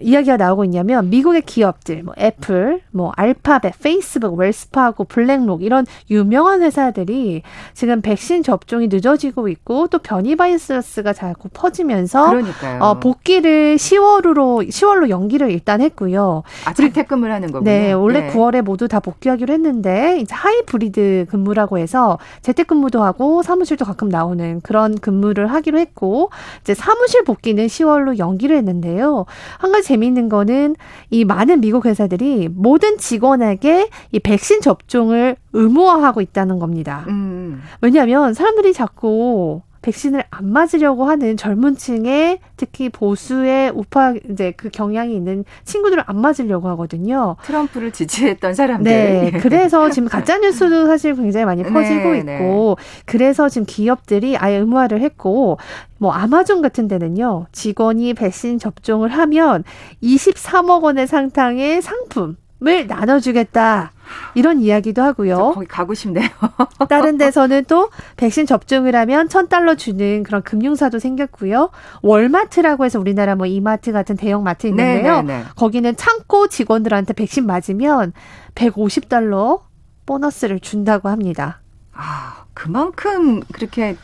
이야기가 0.00 0.36
나오고 0.36 0.64
있냐면 0.64 1.10
미국의 1.10 1.42
기업들 1.42 2.02
뭐 2.02 2.14
애플, 2.18 2.80
뭐 2.90 3.12
알파벳, 3.16 3.74
페이스북, 3.80 4.38
웰스파고, 4.38 5.04
블랙록 5.04 5.62
이런 5.62 5.86
유명한 6.10 6.62
회사들이 6.62 7.42
지금 7.74 8.00
백신 8.00 8.42
접종이 8.42 8.88
늦어지고 8.88 9.48
있고 9.48 9.88
또 9.88 9.98
변이 9.98 10.36
바이러스가 10.36 11.12
자꾸 11.12 11.48
퍼지면서 11.52 12.30
그러니까요. 12.30 12.82
어, 12.82 13.00
복귀를 13.00 13.76
10월로 13.76 14.68
10월로 14.68 15.08
연기를 15.08 15.50
일단 15.50 15.80
했고요. 15.80 16.42
아, 16.64 16.72
재택근무를 16.72 17.34
하는 17.34 17.50
거군요. 17.50 17.70
네, 17.70 17.92
원래 17.92 18.20
네. 18.20 18.32
9월에 18.32 18.62
모두 18.62 18.88
다 18.88 19.00
복귀하기로 19.00 19.52
했는데 19.52 20.18
이제 20.20 20.34
하이브리드 20.34 21.26
근무라고 21.28 21.78
해서 21.78 22.18
재택근무도 22.42 23.02
하고 23.02 23.42
사무실도 23.42 23.84
가끔 23.84 24.08
나오는 24.08 24.60
그런 24.62 24.98
근무를 24.98 25.48
하기로 25.48 25.78
했고 25.78 26.30
이제 26.60 26.74
사무실 26.74 27.24
복귀는 27.24 27.66
10월로 27.66 28.18
연기를 28.18 28.56
했는데요. 28.56 29.26
한 29.58 29.72
가지 29.72 29.87
재미있는 29.88 30.28
거는 30.28 30.76
이 31.10 31.24
많은 31.24 31.60
미국 31.60 31.86
회사들이 31.86 32.48
모든 32.52 32.98
직원에게 32.98 33.88
이 34.12 34.18
백신 34.20 34.60
접종을 34.60 35.36
의무화하고 35.54 36.20
있다는 36.20 36.58
겁니다. 36.58 37.04
음. 37.08 37.62
왜냐하면 37.80 38.34
사람들이 38.34 38.74
자꾸 38.74 39.62
백신을 39.88 40.24
안 40.30 40.52
맞으려고 40.52 41.06
하는 41.06 41.38
젊은 41.38 41.74
층의 41.74 42.40
특히 42.56 42.90
보수의 42.90 43.72
우파 43.74 44.12
이제 44.30 44.52
그 44.54 44.68
경향이 44.68 45.16
있는 45.16 45.46
친구들을 45.64 46.04
안 46.06 46.20
맞으려고 46.20 46.68
하거든요. 46.70 47.36
트럼프를 47.42 47.92
지지했던 47.92 48.52
사람들. 48.52 48.92
네. 48.92 49.30
그래서 49.40 49.88
지금 49.88 50.08
가짜 50.08 50.36
뉴스도 50.38 50.86
사실 50.86 51.14
굉장히 51.14 51.46
많이 51.46 51.62
네, 51.62 51.72
퍼지고 51.72 52.12
네, 52.12 52.18
있고 52.18 52.76
네. 52.78 53.02
그래서 53.06 53.48
지금 53.48 53.64
기업들이 53.66 54.36
아예 54.36 54.56
의무화를 54.56 55.00
했고 55.00 55.56
뭐 55.96 56.12
아마존 56.12 56.60
같은 56.60 56.86
데는요. 56.86 57.46
직원이 57.52 58.12
백신 58.12 58.58
접종을 58.58 59.08
하면 59.08 59.64
23억 60.02 60.82
원의 60.82 61.06
상당의 61.06 61.80
상품 61.80 62.36
을 62.66 62.86
나눠주겠다. 62.88 63.92
이런 64.34 64.60
이야기도 64.60 65.00
하고요. 65.02 65.52
거기 65.54 65.66
가고 65.66 65.94
싶네요. 65.94 66.28
다른 66.88 67.16
데서는 67.18 67.64
또 67.68 67.90
백신 68.16 68.46
접종을 68.46 68.96
하면 68.96 69.28
천 69.28 69.48
달러 69.48 69.76
주는 69.76 70.24
그런 70.24 70.42
금융사도 70.42 70.98
생겼고요. 70.98 71.70
월마트라고 72.02 72.84
해서 72.84 72.98
우리나라 72.98 73.36
뭐 73.36 73.46
이마트 73.46 73.92
같은 73.92 74.16
대형 74.16 74.42
마트 74.42 74.66
있는데요. 74.66 75.22
네네네. 75.22 75.22
네, 75.22 75.38
네. 75.38 75.44
거기는 75.54 75.94
창고 75.96 76.48
직원들한테 76.48 77.12
백신 77.12 77.46
맞으면 77.46 78.12
150달러 78.56 79.60
보너스를 80.06 80.58
준다고 80.58 81.08
합니다. 81.10 81.60
아, 81.92 82.44
그만큼 82.54 83.40
그렇게 83.52 83.96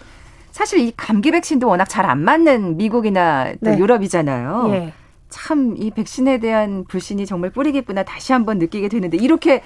사실 0.53 0.79
이 0.79 0.93
감기 0.97 1.33
백신도 1.33 1.67
워낙 1.67 1.87
잘 1.87 2.05
안 2.05 2.21
맞는 2.23 2.77
미국이나 2.77 3.53
네. 3.61 3.79
유럽이잖아요. 3.79 4.69
예. 4.75 4.93
참 5.35 5.75
이 5.77 5.91
백신에 5.91 6.39
대한 6.39 6.85
불신이 6.85 7.27
정말 7.27 7.51
뿌리 7.51 7.73
깊구나 7.73 8.05
다시 8.05 8.33
한번 8.33 8.59
느끼게 8.59 8.89
되는데 8.89 9.17
이렇게 9.17 9.63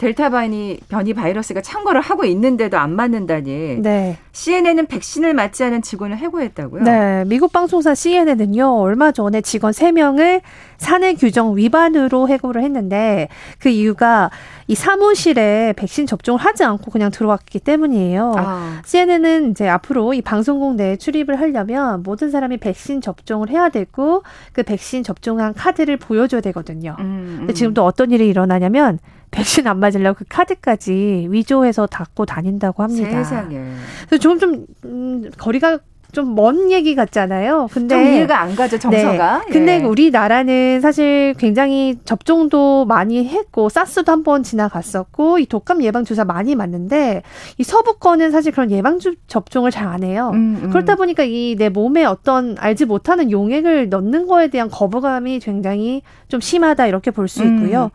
델타 0.00 0.30
변이 0.30 0.78
변이 0.88 1.12
바이러스가 1.12 1.60
참고를 1.60 2.00
하고 2.00 2.24
있는데도 2.24 2.78
안 2.78 2.96
맞는다니. 2.96 3.82
네. 3.82 4.16
CNN은 4.32 4.86
백신을 4.86 5.34
맞지 5.34 5.62
않은 5.64 5.82
직원을 5.82 6.16
해고했다고요? 6.16 6.84
네. 6.84 7.24
미국 7.26 7.52
방송사 7.52 7.94
CNN은요. 7.94 8.80
얼마 8.80 9.12
전에 9.12 9.42
직원 9.42 9.72
3명을 9.72 10.40
사내 10.78 11.12
규정 11.12 11.54
위반으로 11.54 12.30
해고를 12.30 12.62
했는데 12.62 13.28
그 13.58 13.68
이유가 13.68 14.30
이 14.68 14.74
사무실에 14.74 15.74
백신 15.76 16.06
접종을 16.06 16.40
하지 16.40 16.64
않고 16.64 16.90
그냥 16.90 17.10
들어왔기 17.10 17.58
때문이에요. 17.58 18.34
아. 18.38 18.80
CNN은 18.86 19.50
이제 19.50 19.68
앞으로 19.68 20.14
이 20.14 20.22
방송국 20.22 20.76
내에 20.76 20.96
출입을 20.96 21.38
하려면 21.38 22.02
모든 22.02 22.30
사람이 22.30 22.56
백신 22.56 23.02
접종을 23.02 23.50
해야 23.50 23.68
되고 23.68 24.22
그 24.52 24.62
백신 24.62 25.02
접종한 25.02 25.52
카드를 25.52 25.98
보여줘야 25.98 26.40
되거든요. 26.40 26.96
음, 27.00 27.04
음. 27.04 27.36
근데 27.40 27.52
지금 27.52 27.74
또 27.74 27.84
어떤 27.84 28.10
일이 28.12 28.26
일어나냐면 28.28 28.98
백신 29.30 29.66
안 29.66 29.78
맞으려고 29.78 30.18
그 30.18 30.24
카드까지 30.28 31.28
위조해서 31.30 31.86
갖고 31.86 32.26
다닌다고 32.26 32.82
합니다. 32.82 33.10
세상에. 33.10 33.74
그래서 34.06 34.20
조금 34.20 34.38
좀 34.38 34.66
음, 34.84 35.30
거리가 35.38 35.78
좀 36.12 36.34
먼 36.34 36.70
얘기 36.70 36.94
같잖아요. 36.94 37.68
근데 37.72 37.94
좀 37.94 38.04
이해가 38.04 38.40
안 38.40 38.54
가죠 38.56 38.78
정서가. 38.78 39.42
네. 39.46 39.52
근데 39.52 39.80
예. 39.80 39.84
우리나라는 39.84 40.80
사실 40.80 41.34
굉장히 41.38 41.96
접종도 42.04 42.84
많이 42.86 43.26
했고 43.26 43.68
사스도 43.68 44.12
한 44.12 44.22
번 44.22 44.42
지나갔었고 44.42 45.38
이 45.38 45.46
독감 45.46 45.82
예방 45.82 46.04
주사 46.04 46.24
많이 46.24 46.54
맞는데 46.54 47.22
이 47.58 47.62
서부권은 47.64 48.30
사실 48.30 48.52
그런 48.52 48.70
예방 48.70 48.98
접종을 49.26 49.70
잘 49.70 49.88
안 49.90 50.02
해요. 50.04 50.30
음, 50.34 50.60
음. 50.62 50.70
그렇다 50.70 50.94
보니까 50.96 51.24
이 51.24 51.56
내 51.58 51.68
몸에 51.68 52.04
어떤 52.04 52.56
알지 52.58 52.84
못하는 52.84 53.30
용액을 53.30 53.88
넣는 53.88 54.26
거에 54.26 54.48
대한 54.48 54.68
거부감이 54.70 55.40
굉장히 55.40 56.02
좀 56.28 56.40
심하다 56.40 56.86
이렇게 56.86 57.10
볼 57.10 57.28
수 57.28 57.42
있고요. 57.44 57.84
음. 57.84 57.90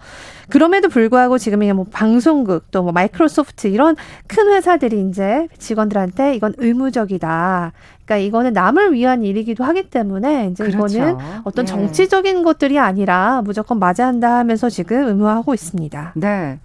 그럼에도 0.49 0.89
불구하고 0.89 1.37
지금 1.37 1.59
뭐 1.75 1.85
방송국 1.91 2.69
또 2.71 2.83
뭐 2.83 2.91
마이크로소프트 2.91 3.67
이런 3.67 3.95
큰 4.27 4.47
회사들이 4.49 5.07
이제 5.09 5.47
직원들한테 5.57 6.35
이건 6.35 6.53
의무적이다. 6.57 7.71
그러니까 8.05 8.17
이거는 8.17 8.53
남을 8.53 8.93
위한 8.93 9.23
일이기도 9.23 9.63
하기 9.63 9.89
때문에 9.89 10.49
이제 10.51 10.63
그렇죠. 10.63 10.77
이거는 10.97 11.17
어떤 11.43 11.65
네. 11.65 11.71
정치적인 11.71 12.43
것들이 12.43 12.79
아니라 12.79 13.41
무조건 13.43 13.79
맞아야 13.79 14.07
한다 14.07 14.37
하면서 14.37 14.69
지금 14.69 15.07
의무화하고 15.07 15.53
있습니다. 15.53 16.13
네. 16.15 16.59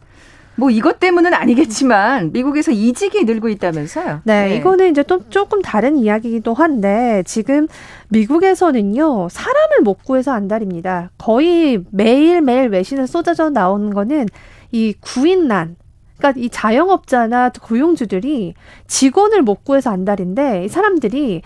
뭐 0.56 0.70
이것 0.70 1.00
때문은 1.00 1.32
아니겠지만 1.32 2.32
미국에서 2.32 2.70
이직이 2.70 3.24
늘고 3.24 3.48
있다면서요? 3.48 4.20
네, 4.24 4.48
네, 4.48 4.56
이거는 4.56 4.90
이제 4.90 5.02
또 5.02 5.26
조금 5.30 5.62
다른 5.62 5.96
이야기이기도 5.96 6.52
한데 6.52 7.22
지금 7.24 7.66
미국에서는요 8.08 9.28
사람을 9.30 9.80
못 9.82 10.04
구해서 10.04 10.32
안달입니다. 10.32 11.12
거의 11.16 11.82
매일 11.90 12.42
매일 12.42 12.68
외신에 12.68 13.06
쏟아져 13.06 13.48
나오는 13.48 13.94
거는 13.94 14.26
이 14.72 14.94
구인난. 15.00 15.76
그러니까 16.20 16.40
이 16.40 16.48
자영업자나 16.50 17.50
고용주들이 17.60 18.54
직원을 18.86 19.42
못 19.42 19.64
구해서 19.64 19.90
안달인데 19.90 20.64
이 20.64 20.68
사람들이 20.68 21.42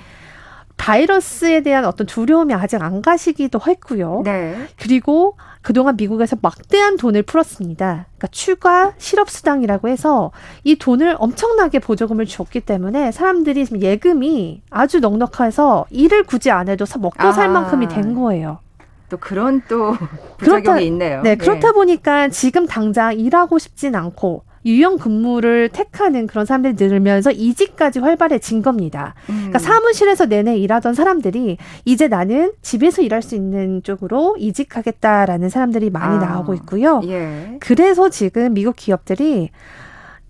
바이러스에 0.76 1.62
대한 1.62 1.84
어떤 1.84 2.06
두려움이 2.06 2.52
아직 2.52 2.82
안 2.82 3.00
가시기도 3.00 3.60
했고요. 3.64 4.22
네. 4.24 4.56
그리고 4.76 5.36
그동안 5.62 5.96
미국에서 5.96 6.36
막대한 6.42 6.96
돈을 6.96 7.22
풀었습니다. 7.22 8.06
그러니까 8.16 8.26
추가 8.32 8.92
실업수당이라고 8.98 9.88
해서 9.88 10.32
이 10.64 10.76
돈을 10.76 11.16
엄청나게 11.18 11.78
보조금을 11.78 12.26
줬기 12.26 12.60
때문에 12.60 13.12
사람들이 13.12 13.64
지금 13.64 13.80
예금이 13.80 14.62
아주 14.68 14.98
넉넉해서 14.98 15.86
일을 15.90 16.24
굳이 16.24 16.50
안 16.50 16.68
해도 16.68 16.84
먹고 16.98 17.32
살 17.32 17.46
아. 17.46 17.52
만큼이 17.52 17.88
된 17.88 18.14
거예요. 18.14 18.58
또 19.08 19.16
그런 19.18 19.62
또 19.68 19.92
부작용이 20.38 20.62
그렇다, 20.62 20.80
있네요. 20.80 21.22
네, 21.22 21.36
그렇다 21.36 21.68
네. 21.68 21.72
보니까 21.72 22.28
지금 22.28 22.66
당장 22.66 23.18
일하고 23.18 23.58
싶진 23.58 23.94
않고 23.94 24.42
유형 24.66 24.98
근무를 24.98 25.68
택하는 25.68 26.26
그런 26.26 26.46
사람들이 26.46 26.74
늘면서 26.76 27.30
이직까지 27.30 27.98
활발해진 27.98 28.62
겁니다. 28.62 29.14
음. 29.28 29.34
그러니까 29.34 29.58
사무실에서 29.58 30.26
내내 30.26 30.56
일하던 30.56 30.94
사람들이 30.94 31.58
이제 31.84 32.08
나는 32.08 32.52
집에서 32.62 33.02
일할 33.02 33.22
수 33.22 33.34
있는 33.34 33.82
쪽으로 33.82 34.36
이직하겠다라는 34.38 35.48
사람들이 35.48 35.90
많이 35.90 36.16
아. 36.16 36.28
나오고 36.28 36.54
있고요. 36.54 37.00
예. 37.04 37.56
그래서 37.60 38.08
지금 38.08 38.54
미국 38.54 38.76
기업들이 38.76 39.50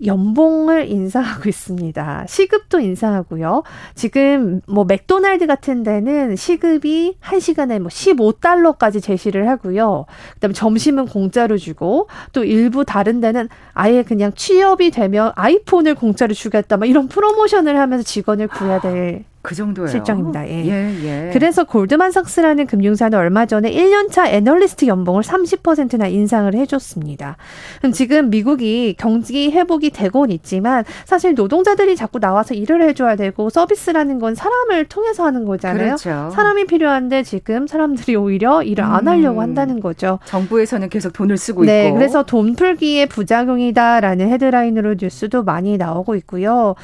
연봉을 0.04 0.88
인상하고 0.88 1.48
있습니다. 1.48 2.26
시급도 2.28 2.80
인상하고요. 2.80 3.62
지금 3.94 4.60
뭐 4.66 4.84
맥도날드 4.84 5.46
같은 5.46 5.82
데는 5.82 6.36
시급이 6.36 7.16
1시간에 7.20 7.78
뭐 7.78 7.88
15달러까지 7.88 9.02
제시를 9.02 9.48
하고요. 9.48 10.06
그다음에 10.34 10.54
점심은 10.54 11.06
공짜로 11.06 11.56
주고 11.56 12.08
또 12.32 12.44
일부 12.44 12.84
다른 12.84 13.20
데는 13.20 13.48
아예 13.72 14.02
그냥 14.02 14.32
취업이 14.34 14.90
되면 14.90 15.32
아이폰을 15.36 15.94
공짜로 15.94 16.34
주겠다. 16.34 16.76
막 16.76 16.86
이런 16.86 17.08
프로모션을 17.08 17.78
하면서 17.78 18.02
직원을 18.02 18.48
구해야 18.48 18.80
될 18.80 19.24
그 19.44 19.54
정도예요. 19.54 19.88
실정입니다. 19.88 20.48
예. 20.48 20.64
예, 20.64 21.04
예. 21.04 21.30
그래서 21.32 21.64
골드만삭스라는 21.64 22.66
금융사는 22.66 23.16
얼마 23.16 23.44
전에 23.44 23.70
1년차 23.70 24.26
애널리스트 24.26 24.86
연봉을 24.86 25.22
30%나 25.22 26.08
인상을 26.08 26.52
해줬습니다. 26.54 27.36
그럼 27.78 27.92
지금 27.92 28.30
미국이 28.30 28.94
경기 28.98 29.50
회복이 29.50 29.90
되곤 29.90 30.30
있지만 30.30 30.84
사실 31.04 31.34
노동자들이 31.34 31.94
자꾸 31.94 32.18
나와서 32.18 32.54
일을 32.54 32.82
해줘야 32.88 33.16
되고 33.16 33.50
서비스라는 33.50 34.18
건 34.18 34.34
사람을 34.34 34.86
통해서 34.86 35.26
하는 35.26 35.44
거잖아요. 35.44 35.96
그렇죠. 35.96 36.30
사람이 36.34 36.64
필요한데 36.64 37.22
지금 37.22 37.66
사람들이 37.66 38.16
오히려 38.16 38.62
일을 38.62 38.82
안 38.82 39.06
하려고 39.06 39.40
음. 39.40 39.42
한다는 39.42 39.80
거죠. 39.80 40.20
정부에서는 40.24 40.88
계속 40.88 41.12
돈을 41.12 41.36
쓰고 41.36 41.66
네, 41.66 41.88
있고. 41.88 41.98
그래서 41.98 42.22
돈 42.22 42.54
풀기의 42.54 43.08
부작용이다라는 43.10 44.30
헤드라인으로 44.30 44.94
뉴스도 44.98 45.42
많이 45.42 45.76
나오고 45.76 46.14
있고요. 46.16 46.76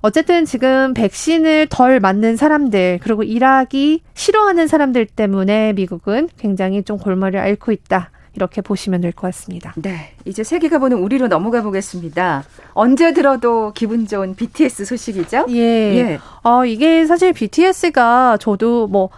어쨌든 0.00 0.44
지금 0.44 0.94
백신을 0.94 1.66
덜 1.70 2.00
맞는 2.00 2.36
사람들 2.36 3.00
그리고 3.02 3.22
일하기 3.22 4.02
싫어하는 4.14 4.66
사람들 4.68 5.06
때문에 5.06 5.72
미국은 5.74 6.28
굉장히 6.38 6.82
좀 6.82 6.98
골머리를 6.98 7.38
앓고 7.40 7.72
있다. 7.72 8.10
이렇게 8.34 8.60
보시면 8.60 9.00
될 9.00 9.10
것 9.12 9.22
같습니다. 9.28 9.74
네. 9.76 10.12
이제 10.24 10.44
세계가 10.44 10.78
보는 10.78 10.98
우리로 10.98 11.26
넘어가 11.26 11.60
보겠습니다. 11.62 12.44
언제 12.74 13.12
들어도 13.12 13.72
기분 13.74 14.06
좋은 14.06 14.36
BTS 14.36 14.84
소식이죠? 14.84 15.46
예. 15.48 15.56
예. 15.56 16.18
어, 16.44 16.64
이게 16.64 17.04
사실 17.04 17.32
BTS가 17.32 18.36
저도 18.40 18.86
뭐 18.86 19.10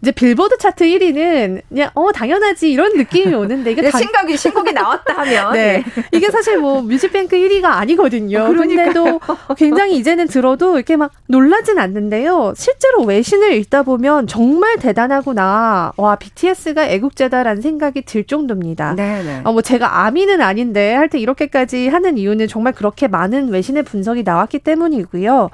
이제 0.00 0.12
빌보드 0.12 0.58
차트 0.58 0.84
1위는 0.84 1.62
그냥 1.68 1.90
어 1.94 2.12
당연하지 2.12 2.70
이런 2.70 2.96
느낌이 2.96 3.34
오는데 3.34 3.72
이게 3.72 3.82
네, 3.82 3.90
당... 3.90 4.00
신곡이 4.00 4.36
신곡이 4.36 4.72
나왔다 4.72 5.14
하면 5.14 5.52
네. 5.52 5.82
네. 5.82 6.02
이게 6.12 6.30
사실 6.30 6.58
뭐 6.58 6.82
뮤직뱅크 6.82 7.36
1위가 7.36 7.64
아니거든요. 7.64 8.44
어, 8.44 8.48
그런데도 8.48 9.20
굉장히 9.56 9.96
이제는 9.96 10.28
들어도 10.28 10.76
이렇게 10.76 10.96
막 10.96 11.10
놀라진 11.26 11.78
않는데요. 11.78 12.54
실제로 12.56 13.02
외신을 13.02 13.54
읽다 13.54 13.82
보면 13.82 14.28
정말 14.28 14.76
대단하구나. 14.76 15.92
와 15.96 16.16
BTS가 16.16 16.86
애국자다라는 16.86 17.60
생각이 17.60 18.02
들 18.02 18.22
정도입니다. 18.22 18.94
네, 18.94 19.22
네. 19.24 19.40
어, 19.42 19.52
뭐 19.52 19.62
제가 19.62 20.04
아미는 20.04 20.40
아닌데 20.40 20.94
할때 20.94 21.18
이렇게까지 21.18 21.88
하는 21.88 22.18
이유는 22.18 22.46
정말 22.46 22.72
그렇게 22.72 23.08
많은 23.08 23.48
외신의 23.48 23.82
분석이 23.82 24.22
나왔기 24.22 24.60
때문이고요. 24.60 25.50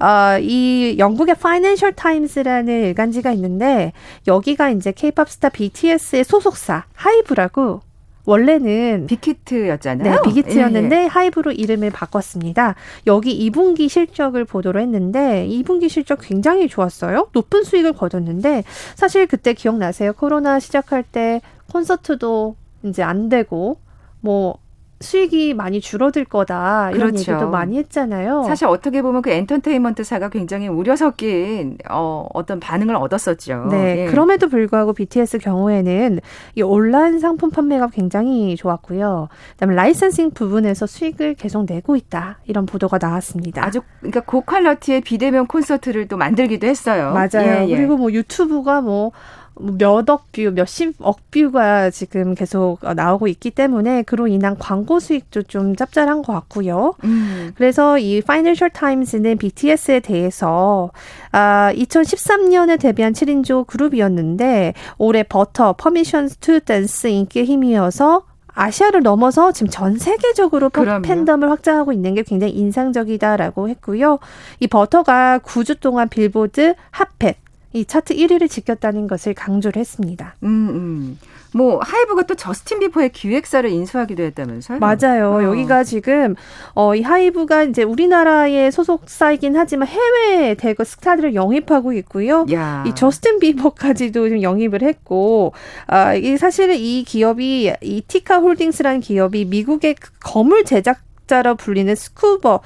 어, 0.00 0.38
이 0.40 0.94
영국의 0.98 1.34
파이낸셜 1.34 1.94
타임스라는 1.94 2.84
일간지가 2.84 3.32
있는데 3.32 3.87
여기가 4.26 4.70
이제 4.70 4.92
케이팝 4.92 5.28
스타 5.28 5.48
BTS의 5.48 6.24
소속사 6.24 6.84
하이브라고 6.94 7.80
원래는 8.28 9.06
빅히트였잖아요. 9.06 10.16
네, 10.16 10.18
빅히트였는데 10.22 10.96
예, 10.96 11.02
예. 11.04 11.06
하이브로 11.06 11.50
이름을 11.50 11.90
바꿨습니다. 11.90 12.74
여기 13.06 13.50
2분기 13.50 13.88
실적을 13.88 14.44
보도를 14.44 14.82
했는데 14.82 15.48
2분기 15.48 15.88
실적 15.88 16.18
굉장히 16.20 16.68
좋았어요. 16.68 17.28
높은 17.32 17.64
수익을 17.64 17.94
거뒀는데 17.94 18.64
사실 18.96 19.26
그때 19.26 19.54
기억나세요? 19.54 20.12
코로나 20.12 20.60
시작할 20.60 21.04
때 21.04 21.40
콘서트도 21.72 22.54
이제 22.82 23.02
안 23.02 23.30
되고 23.30 23.78
뭐 24.20 24.58
수익이 25.00 25.54
많이 25.54 25.80
줄어들 25.80 26.24
거다 26.24 26.90
이런 26.90 27.12
그렇죠. 27.12 27.32
얘기도 27.32 27.50
많이 27.50 27.78
했잖아요. 27.78 28.44
사실 28.44 28.66
어떻게 28.66 29.00
보면 29.00 29.22
그 29.22 29.30
엔터테인먼트사가 29.30 30.28
굉장히 30.28 30.66
우려 30.66 30.96
섞인 30.96 31.78
어, 31.88 32.26
어떤 32.34 32.58
반응을 32.58 32.96
얻었었죠. 32.96 33.68
네, 33.70 34.06
예. 34.06 34.10
그럼에도 34.10 34.48
불구하고 34.48 34.92
BTS 34.92 35.38
경우에는 35.38 36.18
이 36.56 36.62
온라인 36.62 37.20
상품 37.20 37.50
판매가 37.50 37.88
굉장히 37.88 38.56
좋았고요. 38.56 39.28
그다음에 39.52 39.74
licensing 39.76 40.32
부분에서 40.32 40.86
수익을 40.86 41.34
계속 41.34 41.66
내고 41.66 41.94
있다 41.94 42.38
이런 42.46 42.66
보도가 42.66 42.98
나왔습니다. 43.00 43.64
아주 43.64 43.80
그러니까 44.00 44.20
고quality의 44.20 45.02
비대면 45.02 45.46
콘서트를 45.46 46.08
또 46.08 46.16
만들기도 46.16 46.66
했어요. 46.66 47.12
맞아요. 47.12 47.64
예, 47.64 47.66
예. 47.68 47.76
그리고 47.76 47.96
뭐 47.96 48.12
유튜브가 48.12 48.80
뭐 48.80 49.12
몇억 49.60 50.30
뷰, 50.32 50.50
몇십억 50.54 51.30
뷰가 51.30 51.90
지금 51.90 52.34
계속 52.34 52.78
나오고 52.82 53.26
있기 53.28 53.50
때문에 53.50 54.02
그로 54.02 54.26
인한 54.26 54.56
광고 54.58 55.00
수익도 55.00 55.42
좀 55.42 55.76
짭짤한 55.76 56.22
것 56.22 56.32
같고요. 56.32 56.94
음. 57.04 57.52
그래서 57.56 57.98
이 57.98 58.22
파이낸셜 58.22 58.70
타임스는 58.70 59.38
BTS에 59.38 60.00
대해서 60.00 60.90
아 61.32 61.72
2013년에 61.74 62.80
데뷔한 62.80 63.12
7인조 63.12 63.66
그룹이었는데 63.66 64.74
올해 64.98 65.22
버터, 65.22 65.74
Permission 65.74 66.36
to 66.38 66.60
Dance 66.60 67.08
인기에 67.08 67.44
힘입어서 67.44 68.24
아시아를 68.58 69.02
넘어서 69.02 69.52
지금 69.52 69.68
전 69.70 69.96
세계적으로 69.96 70.70
그럼요. 70.70 71.02
팬덤을 71.02 71.48
확장하고 71.50 71.92
있는 71.92 72.14
게 72.14 72.22
굉장히 72.24 72.54
인상적이다라고 72.54 73.68
했고요. 73.68 74.18
이 74.58 74.66
버터가 74.66 75.38
9주 75.44 75.78
동안 75.80 76.08
빌보드 76.08 76.74
핫팻 76.90 77.36
이 77.72 77.84
차트 77.84 78.14
1위를 78.14 78.48
지켰다는 78.48 79.06
것을 79.06 79.34
강조를 79.34 79.78
했습니다. 79.78 80.34
음, 80.42 80.48
음. 80.48 81.18
뭐 81.54 81.80
하이브가 81.82 82.24
또 82.24 82.34
저스틴 82.34 82.80
비버의 82.80 83.10
기획사를 83.10 83.68
인수하기도 83.68 84.22
했다면서요? 84.22 84.78
맞아요. 84.78 85.32
어. 85.32 85.42
여기가 85.42 85.84
지금 85.84 86.34
어, 86.74 86.94
이 86.94 87.02
하이브가 87.02 87.64
이제 87.64 87.82
우리나라의 87.82 88.70
소속사이긴 88.70 89.56
하지만 89.56 89.88
해외 89.88 90.54
대거 90.54 90.84
스타들을 90.84 91.34
영입하고 91.34 91.92
있고요. 91.94 92.46
야. 92.52 92.84
이 92.86 92.94
저스틴 92.94 93.38
비버까지도 93.38 94.28
좀 94.28 94.42
영입을 94.42 94.82
했고, 94.82 95.52
아, 95.86 96.14
이 96.14 96.36
사실은 96.36 96.76
이 96.76 97.04
기업이 97.04 97.72
이타카 97.80 98.38
홀딩스라는 98.38 99.00
기업이 99.00 99.46
미국의 99.46 99.94
그 99.94 100.10
거물 100.20 100.64
제작 100.64 101.00
사업자로 101.28 101.54
불리는 101.54 101.94
스쿠버, 101.94 102.60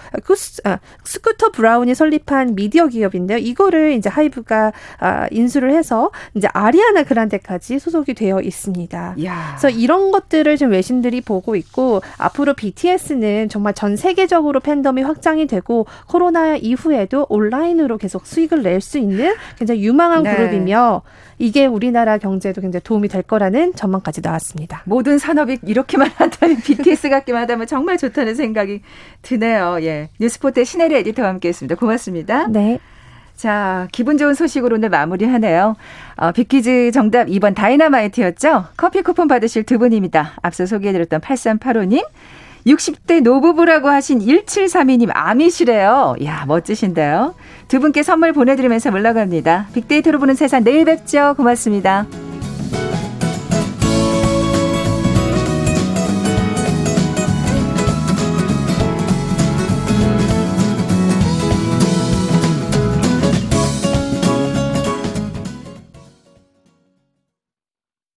아, 0.64 0.78
스쿠터 1.04 1.50
브라운이 1.50 1.94
설립한 1.94 2.54
미디어 2.54 2.86
기업인데요. 2.86 3.38
이거를 3.38 3.92
이제 3.92 4.08
하이브가 4.08 4.72
아, 5.00 5.26
인수를 5.30 5.72
해서 5.72 6.10
이제 6.34 6.48
아리아나 6.52 7.02
그란데까지 7.02 7.78
소속이 7.78 8.14
되어 8.14 8.40
있습니다. 8.40 9.16
야. 9.24 9.56
그래서 9.58 9.68
이런 9.68 10.12
것들을 10.12 10.56
지금 10.56 10.72
외신들이 10.72 11.20
보고 11.20 11.56
있고 11.56 12.00
앞으로 12.16 12.54
BTS는 12.54 13.48
정말 13.48 13.74
전 13.74 13.96
세계적으로 13.96 14.60
팬덤이 14.60 15.02
확장이 15.02 15.46
되고 15.46 15.86
코로나 16.06 16.56
이후에도 16.56 17.26
온라인으로 17.28 17.98
계속 17.98 18.26
수익을 18.26 18.62
낼 18.62 18.82
수 18.82 18.98
있는 18.98 19.32
굉장히 19.56 19.84
유망한 19.84 20.24
네. 20.24 20.34
그룹이며 20.34 21.02
이게 21.38 21.66
우리나라 21.66 22.18
경제에도 22.18 22.60
굉장히 22.60 22.82
도움이 22.82 23.06
될 23.08 23.22
거라는 23.22 23.74
전망까지 23.74 24.20
나왔습니다. 24.22 24.82
모든 24.86 25.18
산업이 25.18 25.58
이렇게만 25.64 26.10
한다면 26.16 26.56
BTS 26.62 27.08
같기만 27.10 27.42
하다면 27.42 27.66
정말 27.68 27.96
좋다는 27.96 28.34
생각 28.34 28.51
이 28.52 28.80
드네요. 29.22 29.78
예. 29.82 30.08
뉴스포트 30.20 30.64
신혜리 30.64 30.94
에디터와 30.96 31.28
함께했습니다. 31.28 31.76
고맙습니다. 31.76 32.46
네. 32.48 32.78
자, 33.36 33.88
기분 33.92 34.18
좋은 34.18 34.34
소식으로 34.34 34.76
오늘 34.76 34.88
마무리하네요. 34.88 35.74
어, 36.16 36.32
빅퀴즈 36.32 36.92
정답 36.92 37.26
2번 37.26 37.54
다이너마이트였죠? 37.54 38.66
커피 38.76 39.02
쿠폰 39.02 39.26
받으실 39.26 39.64
두 39.64 39.78
분입니다. 39.78 40.32
앞서 40.42 40.66
소개해드렸던 40.66 41.20
8385님, 41.20 42.04
60대 42.66 43.22
노부부라고 43.22 43.88
하신 43.88 44.20
1732님 44.20 45.10
아미시래요. 45.12 46.14
야 46.24 46.44
멋지신데요. 46.46 47.34
두 47.68 47.80
분께 47.80 48.02
선물 48.02 48.32
보내드리면서 48.32 48.90
물러갑니다. 48.90 49.68
빅데이터로 49.74 50.18
보는 50.18 50.34
세상 50.34 50.62
내일 50.62 50.84
뵙죠. 50.84 51.34
고맙습니다. 51.36 52.06